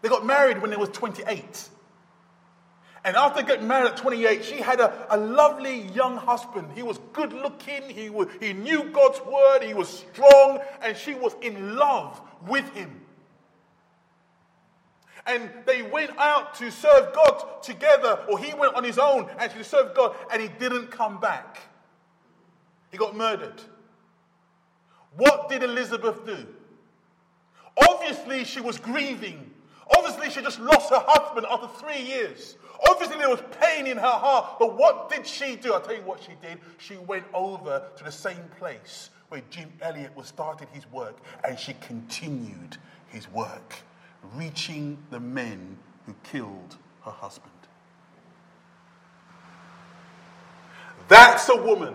They 0.02 0.10
got 0.10 0.26
married 0.26 0.62
when 0.62 0.72
they 0.72 0.78
was 0.78 0.90
28. 0.90 1.70
And 3.04 3.16
after 3.16 3.44
getting 3.44 3.68
married 3.68 3.92
at 3.92 3.98
28, 3.98 4.44
she 4.44 4.56
had 4.56 4.80
a, 4.80 5.16
a 5.16 5.18
lovely 5.18 5.82
young 5.90 6.18
husband. 6.18 6.70
He 6.74 6.82
was 6.82 6.98
good 7.14 7.34
looking, 7.34 7.84
he, 7.90 8.10
was, 8.10 8.28
he 8.40 8.54
knew 8.54 8.90
God's 8.92 9.22
word, 9.22 9.62
he 9.62 9.76
was 9.76 9.88
strong, 9.88 10.60
and 10.82 10.98
she 10.98 11.14
was 11.14 11.36
in 11.42 11.76
love 11.76 12.20
with 12.48 12.68
him. 12.74 13.02
And 15.28 15.50
they 15.66 15.84
went 15.84 16.18
out 16.18 16.56
to 16.56 16.72
serve 16.72 17.14
God 17.14 17.62
together, 17.62 18.20
or 18.28 18.40
he 18.40 18.54
went 18.56 18.74
on 18.74 18.84
his 18.84 18.98
own 18.98 19.30
and 19.38 19.52
to 19.52 19.64
serve 19.64 19.96
God, 19.96 20.16
and 20.32 20.42
he 20.42 20.48
didn't 20.48 20.88
come 20.88 21.20
back. 21.20 21.60
He 22.92 22.98
got 22.98 23.16
murdered. 23.16 23.62
What 25.18 25.50
did 25.50 25.64
Elisabeth 25.64 26.26
do? 26.26 26.46
Obviously, 27.90 28.44
she 28.44 28.62
was 28.62 28.80
grieving. 28.80 29.52
Obviously, 29.96 30.30
she 30.30 30.42
just 30.42 30.60
lost 30.60 30.90
her 30.90 31.04
husband 31.06 31.46
after 31.50 31.68
three 31.68 32.02
years. 32.02 32.58
Obviously, 32.90 33.18
there 33.18 33.30
was 33.30 33.42
pain 33.62 33.88
in 33.88 33.98
her 33.98 34.08
heart, 34.08 34.58
but 34.60 34.78
what 34.78 35.10
did 35.10 35.26
she 35.26 35.56
do? 35.56 35.74
I'll 35.74 35.82
tell 35.82 35.96
you 35.96 36.02
what 36.02 36.22
she 36.22 36.34
did. 36.42 36.60
She 36.78 36.98
went 36.98 37.26
over 37.34 37.84
to 37.96 38.04
the 38.04 38.12
same 38.12 38.50
place 38.58 39.10
where 39.30 39.42
Jim 39.50 39.72
Elliot 39.82 40.16
was 40.16 40.28
starting 40.28 40.68
his 40.72 40.90
work, 40.92 41.18
and 41.44 41.58
she 41.58 41.74
continued 41.82 42.78
his 43.08 43.32
work, 43.32 43.76
reaching 44.34 44.98
the 45.10 45.20
men 45.20 45.78
who 46.06 46.16
killed 46.24 46.78
her 47.04 47.12
husband. 47.12 47.52
That's 51.08 51.50
a 51.50 51.56
woman 51.56 51.94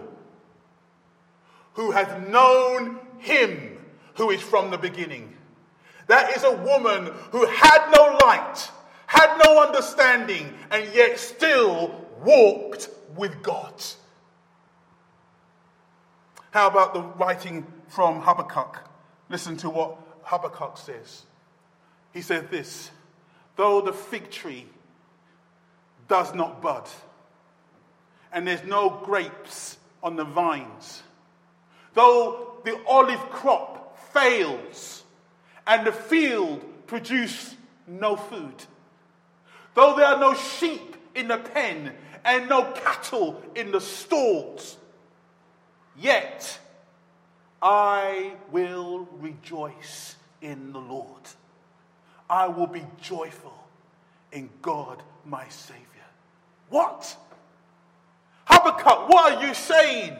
who 1.75 1.91
has 1.91 2.29
known 2.29 3.01
him 3.21 3.79
who 4.15 4.31
is 4.31 4.41
from 4.41 4.71
the 4.71 4.79
beginning. 4.79 5.37
That 6.09 6.37
is 6.37 6.45
a 6.45 6.57
woman 6.57 7.13
who 7.31 7.47
had 7.47 7.91
no 7.93 8.19
light 8.27 8.71
had 9.11 9.39
no 9.45 9.61
understanding, 9.61 10.55
and 10.71 10.95
yet 10.95 11.19
still 11.19 11.93
walked 12.23 12.89
with 13.17 13.43
God. 13.43 13.75
How 16.53 16.69
about 16.69 16.95
the 16.95 17.01
writing 17.01 17.67
from 17.89 18.21
Habakkuk? 18.21 18.79
Listen 19.29 19.57
to 19.59 19.71
what 19.71 19.99
Habakkuk 20.23 20.79
says. 20.79 21.25
He 22.15 22.23
says 22.23 22.45
this 22.53 22.93
Though 23.57 23.81
the 23.81 23.93
fig 23.93 24.31
tree 24.31 24.67
does 26.07 26.33
not 26.33 26.63
bud, 26.63 26.89
and 28.33 28.47
there's 28.47 28.63
no 28.63 28.91
grapes 28.91 29.77
on 30.05 30.15
the 30.15 30.25
vines, 30.25 31.03
though 31.95 32.50
the 32.65 32.81
olive 32.87 33.31
crop 33.31 33.99
fails, 34.13 35.05
and 35.67 35.87
the 35.87 35.93
field 35.93 36.65
produce 36.87 37.55
no 37.87 38.17
food, 38.17 38.67
Though 39.75 39.97
there 39.97 40.07
are 40.07 40.19
no 40.19 40.35
sheep 40.35 40.97
in 41.15 41.29
the 41.29 41.39
pen 41.39 41.95
and 42.25 42.49
no 42.49 42.65
cattle 42.73 43.43
in 43.55 43.71
the 43.71 43.81
stalls, 43.81 44.77
yet 45.99 46.59
I 47.63 48.33
will 48.51 49.09
rejoice 49.21 50.17
in 50.43 50.73
the 50.73 50.79
Lord. 50.79 51.23
I 52.29 52.49
will 52.49 52.67
be 52.67 52.85
joyful 53.01 53.55
in 54.33 54.51
God 54.63 55.03
my 55.25 55.49
Savior. 55.49 55.87
What? 56.69 57.17
Habakkuk, 58.47 59.09
what 59.09 59.33
are 59.33 59.47
you 59.47 59.55
saying? 59.55 60.17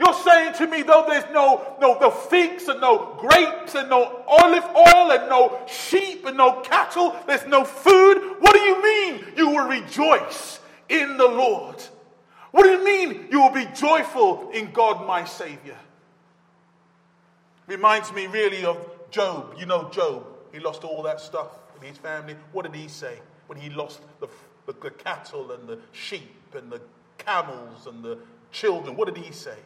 You're 0.00 0.14
saying 0.14 0.54
to 0.54 0.66
me, 0.66 0.80
though 0.80 1.04
there's 1.06 1.30
no, 1.30 1.76
no, 1.78 2.10
figs 2.10 2.68
and 2.68 2.80
no 2.80 3.18
grapes 3.18 3.74
and 3.74 3.90
no 3.90 4.24
olive 4.26 4.64
oil 4.64 5.12
and 5.12 5.28
no 5.28 5.60
sheep 5.68 6.24
and 6.24 6.38
no 6.38 6.62
cattle, 6.62 7.14
there's 7.26 7.46
no 7.46 7.64
food. 7.64 8.36
What 8.38 8.54
do 8.54 8.60
you 8.60 8.82
mean 8.82 9.24
you 9.36 9.50
will 9.50 9.68
rejoice 9.68 10.58
in 10.88 11.18
the 11.18 11.28
Lord? 11.28 11.76
What 12.50 12.62
do 12.62 12.70
you 12.70 12.82
mean 12.82 13.28
you 13.30 13.42
will 13.42 13.52
be 13.52 13.66
joyful 13.74 14.50
in 14.54 14.72
God 14.72 15.06
my 15.06 15.26
Savior? 15.26 15.76
Reminds 17.66 18.10
me 18.14 18.26
really 18.26 18.64
of 18.64 18.78
Job. 19.10 19.54
You 19.58 19.66
know 19.66 19.90
Job. 19.90 20.24
He 20.50 20.60
lost 20.60 20.82
all 20.82 21.02
that 21.02 21.20
stuff 21.20 21.58
in 21.78 21.86
his 21.86 21.98
family. 21.98 22.36
What 22.52 22.62
did 22.62 22.74
he 22.74 22.88
say 22.88 23.18
when 23.48 23.58
he 23.58 23.68
lost 23.68 24.00
the, 24.20 24.28
the, 24.64 24.72
the 24.80 24.90
cattle 24.92 25.52
and 25.52 25.68
the 25.68 25.78
sheep 25.92 26.54
and 26.54 26.72
the 26.72 26.80
camels 27.18 27.86
and 27.86 28.02
the 28.02 28.16
children? 28.50 28.96
What 28.96 29.14
did 29.14 29.22
he 29.22 29.30
say? 29.30 29.58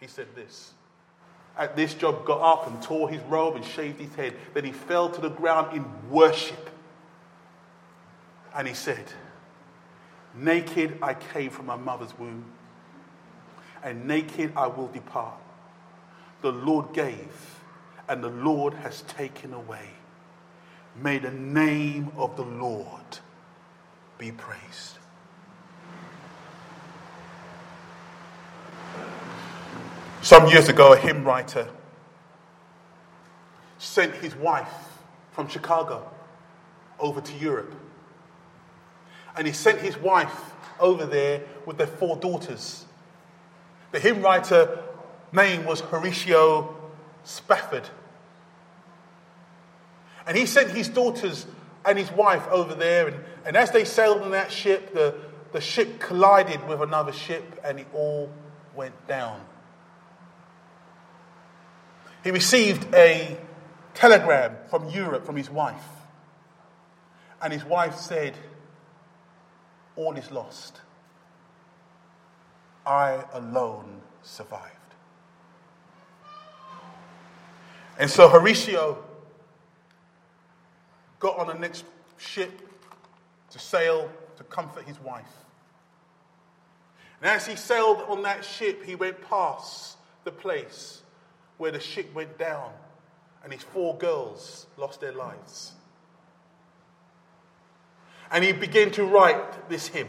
He 0.00 0.06
said 0.06 0.28
this. 0.34 0.72
At 1.56 1.76
this, 1.76 1.94
Job 1.94 2.24
got 2.24 2.40
up 2.40 2.66
and 2.66 2.82
tore 2.82 3.08
his 3.08 3.22
robe 3.22 3.56
and 3.56 3.64
shaved 3.64 4.00
his 4.00 4.14
head. 4.14 4.34
Then 4.54 4.64
he 4.64 4.72
fell 4.72 5.08
to 5.08 5.20
the 5.20 5.30
ground 5.30 5.76
in 5.76 5.84
worship. 6.10 6.70
And 8.54 8.66
he 8.66 8.74
said, 8.74 9.04
Naked 10.34 10.98
I 11.00 11.14
came 11.14 11.50
from 11.50 11.66
my 11.66 11.76
mother's 11.76 12.16
womb, 12.18 12.44
and 13.84 14.06
naked 14.06 14.52
I 14.56 14.66
will 14.66 14.88
depart. 14.88 15.40
The 16.42 16.50
Lord 16.50 16.92
gave, 16.92 17.60
and 18.08 18.22
the 18.22 18.30
Lord 18.30 18.74
has 18.74 19.02
taken 19.02 19.54
away. 19.54 19.90
May 20.96 21.18
the 21.18 21.30
name 21.30 22.10
of 22.16 22.36
the 22.36 22.44
Lord 22.44 23.18
be 24.18 24.32
praised. 24.32 24.98
Some 30.24 30.48
years 30.48 30.70
ago, 30.70 30.94
a 30.94 30.96
hymn 30.96 31.22
writer 31.22 31.68
sent 33.76 34.14
his 34.14 34.34
wife 34.34 34.72
from 35.32 35.48
Chicago 35.48 36.10
over 36.98 37.20
to 37.20 37.34
Europe. 37.34 37.74
And 39.36 39.46
he 39.46 39.52
sent 39.52 39.80
his 39.80 39.98
wife 39.98 40.54
over 40.80 41.04
there 41.04 41.42
with 41.66 41.76
their 41.76 41.86
four 41.86 42.16
daughters. 42.16 42.86
The 43.92 44.00
hymn 44.00 44.22
writer 44.22 44.82
name 45.30 45.66
was 45.66 45.80
Horatio 45.80 46.74
Spafford. 47.24 47.86
And 50.26 50.38
he 50.38 50.46
sent 50.46 50.70
his 50.70 50.88
daughters 50.88 51.44
and 51.84 51.98
his 51.98 52.10
wife 52.10 52.48
over 52.48 52.74
there. 52.74 53.08
And, 53.08 53.24
and 53.44 53.56
as 53.58 53.72
they 53.72 53.84
sailed 53.84 54.22
on 54.22 54.30
that 54.30 54.50
ship, 54.50 54.94
the, 54.94 55.16
the 55.52 55.60
ship 55.60 56.00
collided 56.00 56.66
with 56.66 56.80
another 56.80 57.12
ship 57.12 57.60
and 57.62 57.78
it 57.78 57.88
all 57.92 58.30
went 58.74 59.06
down 59.06 59.42
he 62.24 62.30
received 62.30 62.92
a 62.94 63.36
telegram 63.92 64.56
from 64.70 64.88
Europe 64.88 65.26
from 65.26 65.36
his 65.36 65.50
wife. 65.50 65.84
And 67.42 67.52
his 67.52 67.64
wife 67.64 67.96
said, 67.96 68.34
All 69.94 70.16
is 70.16 70.30
lost. 70.30 70.80
I 72.86 73.22
alone 73.34 74.00
survived. 74.22 74.70
And 77.98 78.10
so 78.10 78.28
Horatio 78.28 79.04
got 81.20 81.38
on 81.38 81.46
the 81.48 81.54
next 81.54 81.84
ship 82.16 82.58
to 83.50 83.58
sail 83.58 84.10
to 84.38 84.44
comfort 84.44 84.84
his 84.84 84.98
wife. 85.00 85.24
And 87.20 87.30
as 87.30 87.46
he 87.46 87.56
sailed 87.56 88.02
on 88.08 88.22
that 88.22 88.44
ship, 88.46 88.82
he 88.84 88.94
went 88.94 89.20
past 89.28 89.98
the 90.24 90.32
place 90.32 91.02
where 91.58 91.70
the 91.70 91.80
ship 91.80 92.12
went 92.14 92.38
down 92.38 92.70
and 93.42 93.52
his 93.52 93.62
four 93.62 93.96
girls 93.98 94.66
lost 94.76 95.00
their 95.00 95.12
lives. 95.12 95.72
And 98.30 98.42
he 98.42 98.52
began 98.52 98.90
to 98.92 99.04
write 99.04 99.68
this 99.68 99.88
hymn. 99.88 100.08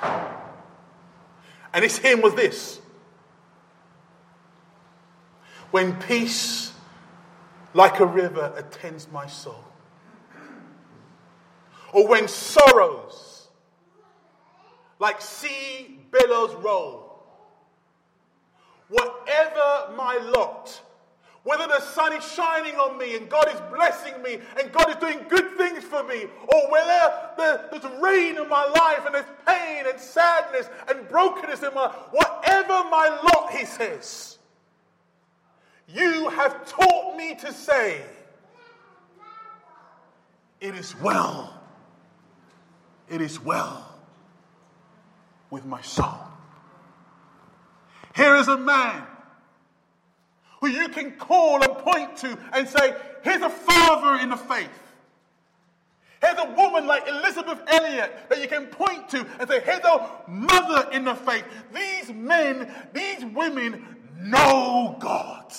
And 0.00 1.84
this 1.84 1.98
hymn 1.98 2.20
was 2.20 2.34
this 2.34 2.80
When 5.70 5.98
peace 6.00 6.72
like 7.74 8.00
a 8.00 8.06
river 8.06 8.52
attends 8.56 9.08
my 9.10 9.26
soul, 9.26 9.64
or 11.92 12.06
when 12.06 12.28
sorrows 12.28 13.48
like 14.98 15.20
sea 15.20 15.98
billows 16.10 16.54
roll, 16.56 17.05
whatever 18.88 19.92
my 19.96 20.18
lot, 20.34 20.80
whether 21.42 21.66
the 21.68 21.80
sun 21.80 22.12
is 22.12 22.24
shining 22.32 22.74
on 22.74 22.98
me 22.98 23.16
and 23.16 23.28
God 23.28 23.48
is 23.48 23.60
blessing 23.72 24.20
me 24.22 24.38
and 24.60 24.72
God 24.72 24.90
is 24.90 24.96
doing 24.96 25.20
good 25.28 25.56
things 25.56 25.84
for 25.84 26.02
me, 26.02 26.24
or 26.48 26.70
whether 26.70 27.30
there's 27.70 27.84
rain 28.00 28.36
in 28.36 28.48
my 28.48 28.64
life 28.64 29.06
and 29.06 29.14
there's 29.14 29.26
pain 29.46 29.84
and 29.88 29.98
sadness 30.00 30.68
and 30.88 31.08
brokenness 31.08 31.62
in 31.62 31.72
my 31.72 31.88
whatever 32.10 32.84
my 32.90 33.08
lot, 33.32 33.52
he 33.52 33.64
says, 33.64 34.38
you 35.88 36.28
have 36.30 36.66
taught 36.66 37.16
me 37.16 37.36
to 37.36 37.52
say, 37.52 38.02
it 40.60 40.74
is 40.74 40.96
well, 41.00 41.54
it 43.08 43.20
is 43.20 43.38
well 43.40 43.94
with 45.50 45.64
my 45.64 45.80
soul. 45.82 46.25
Here 48.16 48.36
is 48.36 48.48
a 48.48 48.56
man 48.56 49.04
who 50.60 50.68
you 50.68 50.88
can 50.88 51.12
call 51.12 51.62
and 51.62 51.72
point 51.78 52.16
to 52.18 52.38
and 52.52 52.66
say, 52.68 52.94
Here's 53.22 53.42
a 53.42 53.50
father 53.50 54.22
in 54.22 54.30
the 54.30 54.36
faith. 54.36 54.70
Here's 56.22 56.38
a 56.38 56.50
woman 56.56 56.86
like 56.86 57.06
Elisabeth 57.06 57.60
Elliot 57.68 58.28
that 58.30 58.40
you 58.40 58.48
can 58.48 58.66
point 58.66 59.08
to 59.10 59.26
and 59.38 59.48
say, 59.48 59.60
here's 59.60 59.84
a 59.84 60.22
mother 60.26 60.90
in 60.92 61.04
the 61.04 61.14
faith. 61.14 61.44
These 61.74 62.14
men, 62.14 62.72
these 62.92 63.24
women 63.24 63.96
know 64.18 64.96
God. 64.98 65.52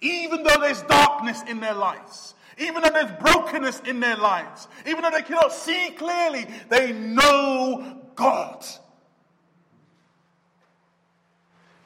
Even 0.00 0.42
though 0.42 0.60
there's 0.60 0.82
darkness 0.82 1.42
in 1.48 1.60
their 1.60 1.74
lives, 1.74 2.34
even 2.58 2.82
though 2.82 2.90
there's 2.90 3.10
brokenness 3.20 3.80
in 3.80 4.00
their 4.00 4.16
lives, 4.16 4.68
even 4.86 5.02
though 5.02 5.10
they 5.10 5.22
cannot 5.22 5.52
see 5.52 5.90
clearly, 5.96 6.46
they 6.68 6.92
know 6.92 8.02
God. 8.14 8.64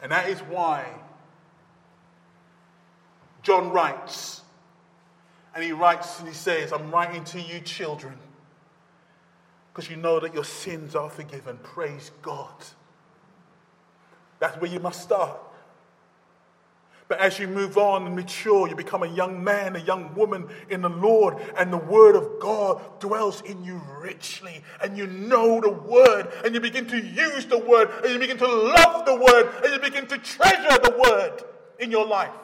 And 0.03 0.13
that 0.13 0.29
is 0.29 0.41
why 0.41 0.87
John 3.43 3.71
writes, 3.71 4.43
and 5.55 5.65
he 5.65 5.73
writes 5.73 6.19
and 6.19 6.29
he 6.29 6.35
says, 6.35 6.73
I'm 6.73 6.91
writing 6.91 7.25
to 7.25 7.41
you, 7.41 7.61
children, 7.61 8.15
because 9.73 9.89
you 9.89 9.97
know 9.97 10.21
that 10.21 10.35
your 10.35 10.45
sins 10.45 10.95
are 10.95 11.09
forgiven. 11.09 11.59
Praise 11.63 12.11
God. 12.23 12.55
That's 14.39 14.61
where 14.61 14.71
you 14.71 14.81
must 14.81 15.03
start. 15.03 15.39
But 17.09 17.21
as 17.21 17.39
you 17.39 17.47
move 17.47 17.79
on 17.79 18.05
and 18.05 18.17
mature, 18.17 18.69
you 18.69 18.75
become 18.75 19.05
a 19.05 19.09
young 19.09 19.43
man, 19.43 19.77
a 19.77 19.81
young 19.81 20.13
woman 20.17 20.49
in 20.69 20.83
the 20.83 20.89
Lord, 20.89 21.37
and 21.57 21.73
the 21.73 21.79
Word 21.79 22.17
of 22.17 22.41
God 22.41 22.83
dwells 22.99 23.43
in 23.43 23.63
you 23.63 23.81
richly. 24.01 24.63
And 24.83 24.99
you 24.99 25.07
know 25.07 25.61
the 25.61 25.71
Word, 25.71 26.33
and 26.45 26.53
you 26.53 26.61
begin 26.61 26.87
to 26.89 27.01
use 27.01 27.47
the 27.47 27.59
Word, 27.59 27.91
and 28.03 28.13
you 28.13 28.19
begin 28.19 28.39
to 28.39 28.49
love 28.49 29.07
the 29.07 29.15
Word, 29.15 29.53
and 29.63 29.73
you 29.73 29.79
begin 29.79 30.07
to 30.09 30.19
treasure 30.19 30.79
the 30.83 30.97
Word 30.99 31.45
in 31.79 31.93
your 31.93 32.07
life. 32.07 32.35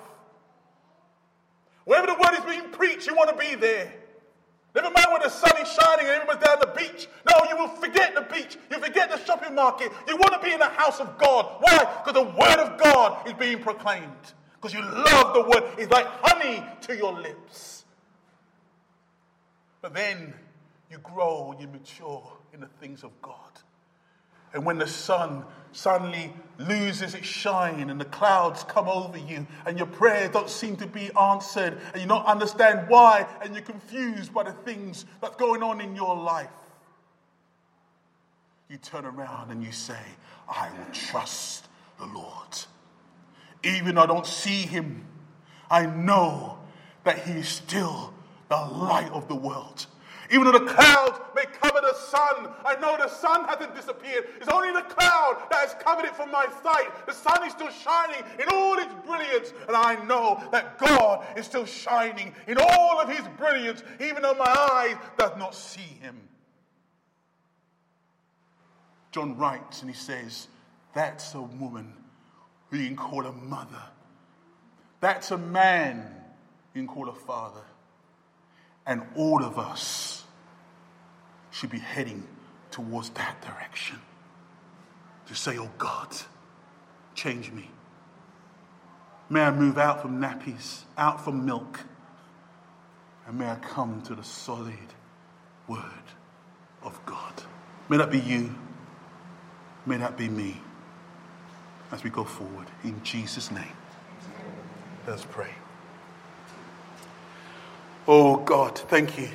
Wherever 1.84 2.06
the 2.06 2.14
Word 2.14 2.38
is 2.38 2.44
being 2.44 2.70
preached, 2.70 3.08
you 3.08 3.16
want 3.16 3.30
to 3.30 3.36
be 3.36 3.56
there. 3.56 3.92
Never 4.76 4.90
mind 4.90 5.06
when 5.10 5.22
the 5.22 5.28
sun 5.28 5.60
is 5.60 5.70
shining 5.72 6.06
and 6.06 6.22
everyone's 6.22 6.42
down 6.42 6.58
the 6.60 6.72
beach. 6.78 7.08
No, 7.28 7.46
you 7.50 7.56
will 7.56 7.68
forget 7.68 8.14
the 8.14 8.22
beach. 8.22 8.56
You 8.70 8.78
forget 8.78 9.10
the 9.10 9.22
shopping 9.24 9.54
market. 9.54 9.92
You 10.08 10.16
want 10.16 10.32
to 10.32 10.38
be 10.38 10.52
in 10.54 10.60
the 10.60 10.68
house 10.68 10.98
of 10.98 11.18
God. 11.18 11.56
Why? 11.60 12.02
Because 12.02 12.14
the 12.14 12.30
Word 12.30 12.58
of 12.58 12.80
God 12.80 13.26
is 13.26 13.34
being 13.34 13.58
proclaimed 13.58 14.32
because 14.62 14.74
you 14.74 14.82
love 14.82 15.34
the 15.34 15.42
word. 15.42 15.64
It's 15.76 15.90
like 15.90 16.06
honey 16.22 16.64
to 16.82 16.96
your 16.96 17.12
lips. 17.18 17.84
But 19.80 19.92
then 19.92 20.32
you 20.88 20.98
grow 20.98 21.56
you 21.58 21.66
mature 21.66 22.22
in 22.54 22.60
the 22.60 22.68
things 22.80 23.02
of 23.02 23.10
God. 23.20 23.34
And 24.54 24.64
when 24.64 24.78
the 24.78 24.86
sun 24.86 25.44
suddenly 25.72 26.32
loses 26.58 27.14
its 27.14 27.26
shine 27.26 27.90
and 27.90 28.00
the 28.00 28.04
clouds 28.04 28.62
come 28.64 28.86
over 28.86 29.16
you 29.16 29.46
and 29.66 29.78
your 29.78 29.86
prayers 29.86 30.30
don't 30.30 30.50
seem 30.50 30.76
to 30.76 30.86
be 30.86 31.10
answered 31.18 31.80
and 31.92 32.02
you 32.02 32.06
don't 32.06 32.26
understand 32.26 32.88
why 32.88 33.26
and 33.42 33.54
you're 33.54 33.64
confused 33.64 34.32
by 34.32 34.44
the 34.44 34.52
things 34.52 35.06
that's 35.20 35.36
going 35.36 35.62
on 35.62 35.80
in 35.80 35.96
your 35.96 36.14
life, 36.14 36.50
you 38.68 38.76
turn 38.76 39.06
around 39.06 39.50
and 39.50 39.64
you 39.64 39.72
say, 39.72 39.98
I 40.48 40.70
will 40.70 40.92
trust 40.92 41.66
the 41.98 42.06
Lord. 42.06 42.51
Even 43.64 43.94
though 43.94 44.02
I 44.02 44.06
don't 44.06 44.26
see 44.26 44.62
him, 44.62 45.04
I 45.70 45.86
know 45.86 46.58
that 47.04 47.18
he 47.20 47.32
is 47.32 47.48
still 47.48 48.12
the 48.48 48.56
light 48.56 49.10
of 49.12 49.28
the 49.28 49.34
world. 49.34 49.86
Even 50.30 50.44
though 50.44 50.58
the 50.58 50.72
clouds 50.72 51.20
may 51.34 51.44
cover 51.44 51.80
the 51.82 51.94
sun, 51.94 52.48
I 52.64 52.74
know 52.80 52.96
the 52.96 53.08
sun 53.08 53.44
hasn't 53.44 53.74
disappeared. 53.74 54.24
It's 54.40 54.48
only 54.48 54.72
the 54.72 54.82
cloud 54.82 55.42
that 55.50 55.68
has 55.68 55.74
covered 55.82 56.06
it 56.06 56.16
from 56.16 56.30
my 56.30 56.46
sight. 56.62 57.06
The 57.06 57.12
sun 57.12 57.46
is 57.46 57.52
still 57.52 57.70
shining 57.70 58.22
in 58.38 58.48
all 58.50 58.78
its 58.78 58.92
brilliance, 59.06 59.52
and 59.68 59.76
I 59.76 60.02
know 60.04 60.42
that 60.50 60.78
God 60.78 61.26
is 61.36 61.44
still 61.44 61.66
shining 61.66 62.34
in 62.46 62.56
all 62.58 63.00
of 63.00 63.10
his 63.10 63.26
brilliance, 63.36 63.82
even 64.00 64.22
though 64.22 64.34
my 64.34 64.44
eyes 64.72 64.96
does 65.18 65.36
not 65.36 65.54
see 65.54 65.80
him. 65.80 66.18
John 69.10 69.36
writes 69.36 69.82
and 69.82 69.90
he 69.90 69.96
says, 69.96 70.48
That's 70.94 71.34
a 71.34 71.42
woman 71.42 71.92
being 72.72 72.96
called 72.96 73.26
a 73.26 73.32
mother. 73.32 73.82
That's 75.00 75.30
a 75.30 75.36
man 75.38 76.10
being 76.72 76.86
called 76.86 77.08
a 77.08 77.12
father. 77.12 77.60
And 78.86 79.02
all 79.14 79.44
of 79.44 79.58
us 79.58 80.24
should 81.50 81.70
be 81.70 81.78
heading 81.78 82.26
towards 82.70 83.10
that 83.10 83.40
direction. 83.42 83.98
To 85.26 85.34
say, 85.34 85.58
oh 85.58 85.70
God, 85.76 86.08
change 87.14 87.52
me. 87.52 87.70
May 89.28 89.42
I 89.42 89.50
move 89.50 89.76
out 89.76 90.00
from 90.00 90.20
nappies, 90.20 90.80
out 90.96 91.22
from 91.22 91.44
milk, 91.44 91.78
and 93.26 93.38
may 93.38 93.48
I 93.48 93.56
come 93.56 94.02
to 94.02 94.14
the 94.14 94.24
solid 94.24 94.74
word 95.68 95.82
of 96.82 96.98
God. 97.06 97.42
May 97.88 97.98
that 97.98 98.10
be 98.10 98.18
you. 98.18 98.54
May 99.84 99.98
that 99.98 100.16
be 100.16 100.28
me 100.28 100.60
as 101.92 102.02
we 102.02 102.10
go 102.10 102.24
forward. 102.24 102.66
In 102.82 103.02
Jesus' 103.04 103.50
name. 103.50 103.76
Let's 105.06 105.24
pray. 105.24 105.50
Oh 108.08 108.38
God, 108.38 108.76
thank 108.76 109.18
you 109.18 109.28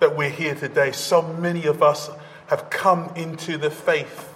that 0.00 0.16
we're 0.16 0.30
here 0.30 0.54
today. 0.54 0.92
So 0.92 1.22
many 1.22 1.66
of 1.66 1.82
us 1.82 2.08
have 2.46 2.70
come 2.70 3.10
into 3.16 3.58
the 3.58 3.70
faith 3.70 4.32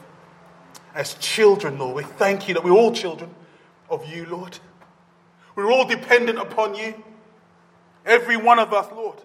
as 0.95 1.15
children, 1.15 1.79
Lord. 1.79 1.95
We 1.95 2.03
thank 2.03 2.49
you 2.49 2.55
that 2.55 2.65
we're 2.65 2.73
all 2.73 2.93
children 2.93 3.31
of 3.89 4.07
you, 4.09 4.27
Lord. 4.27 4.59
We're 5.55 5.71
all 5.71 5.87
dependent 5.87 6.39
upon 6.39 6.75
you. 6.75 6.95
Every 8.05 8.37
one 8.37 8.59
of 8.59 8.73
us, 8.73 8.91
Lord. 8.93 9.19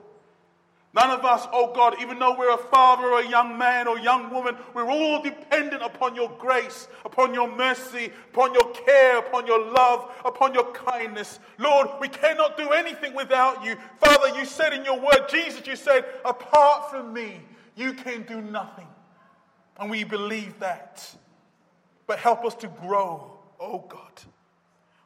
None 0.96 1.10
of 1.10 1.26
us, 1.26 1.48
oh 1.52 1.74
God, 1.74 1.96
even 2.00 2.20
though 2.20 2.36
we're 2.38 2.54
a 2.54 2.58
father 2.58 3.08
or 3.08 3.22
a 3.22 3.28
young 3.28 3.58
man 3.58 3.88
or 3.88 3.98
young 3.98 4.30
woman, 4.32 4.56
we're 4.76 4.88
all 4.88 5.24
dependent 5.24 5.82
upon 5.82 6.14
your 6.16 6.32
grace, 6.38 6.88
upon 7.04 7.34
your 7.34 7.52
mercy, 7.52 8.12
upon 8.32 8.54
your 8.54 8.72
care, 8.72 9.18
upon 9.18 9.48
your 9.48 9.72
love, 9.72 10.12
upon 10.24 10.54
your 10.54 10.72
kindness. 10.72 11.40
Lord, 11.58 11.88
we 12.00 12.10
cannot 12.10 12.58
do 12.58 12.70
anything 12.70 13.16
without 13.16 13.66
you. 13.66 13.76
Father, 13.98 14.38
you 14.38 14.46
said 14.46 14.72
in 14.72 14.86
your 14.86 15.00
word, 15.00 15.28
Jesus, 15.30 15.66
you 15.66 15.76
said, 15.76 16.06
apart 16.24 16.92
from 16.92 17.12
me, 17.12 17.42
you 17.76 17.94
can 17.94 18.22
do 18.24 18.40
nothing. 18.40 18.88
And 19.80 19.90
we 19.90 20.04
believe 20.04 20.60
that. 20.60 21.04
But 22.06 22.20
help 22.20 22.46
us 22.46 22.54
to 22.56 22.68
grow, 22.68 23.32
oh 23.60 23.84
God. 23.90 24.22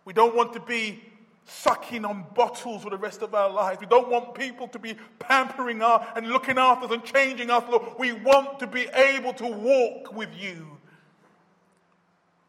We 0.03 0.11
don't 0.11 0.35
want 0.35 0.51
to 0.53 0.59
be 0.59 1.01
sucking 1.47 2.03
on 2.03 2.25
bottles 2.35 2.83
for 2.83 2.89
the 2.89 2.97
rest 2.97 3.21
of 3.21 3.33
our 3.33 3.49
lives. 3.49 3.79
We 3.79 3.87
don't 3.87 4.09
want 4.09 4.35
people 4.35 4.67
to 4.67 4.79
be 4.79 4.95
pampering 5.17 5.81
us 5.81 6.05
and 6.15 6.27
looking 6.27 6.57
after 6.57 6.85
us 6.85 6.91
and 6.91 7.03
changing 7.03 7.49
us, 7.49 7.63
Lord. 7.69 7.83
We 7.97 8.11
want 8.11 8.59
to 8.59 8.67
be 8.67 8.87
able 8.93 9.33
to 9.33 9.47
walk 9.47 10.13
with 10.13 10.29
you 10.37 10.77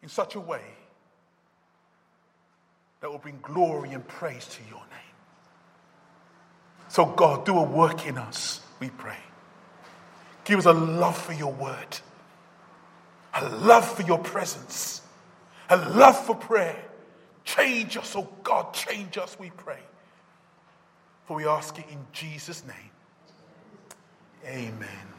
in 0.03 0.09
such 0.09 0.35
a 0.35 0.41
way 0.41 0.63
that 3.01 3.11
will 3.11 3.19
bring 3.19 3.39
glory 3.41 3.93
and 3.93 4.07
praise 4.07 4.47
to 4.47 4.63
your 4.69 4.81
name. 4.81 5.15
So, 6.89 7.07
God, 7.07 7.47
do 7.47 7.57
a 7.57 7.63
work 7.63 8.07
in 8.07 8.19
us, 8.19 8.61
we 8.81 8.91
pray. 8.91 9.19
Give 10.45 10.59
us 10.59 10.67
a 10.67 10.73
love 10.73 11.17
for 11.17 11.35
your 11.35 11.53
word, 11.53 11.99
a 13.35 13.49
love 13.49 13.89
for 13.89 14.03
your 14.03 14.19
presence, 14.19 15.03
a 15.69 15.77
love 15.77 16.19
for 16.27 16.35
prayer 16.35 16.88
Change 17.57 17.97
us, 17.97 18.15
oh 18.15 18.29
God, 18.43 18.75
change 18.75 19.17
us, 19.17 19.39
we 19.39 19.49
pray. 19.49 19.81
For 21.25 21.35
we 21.35 21.47
ask 21.47 21.79
it 21.79 21.87
in 21.91 21.99
Jesus' 22.13 22.63
name. 22.67 22.91
Amen. 24.47 25.18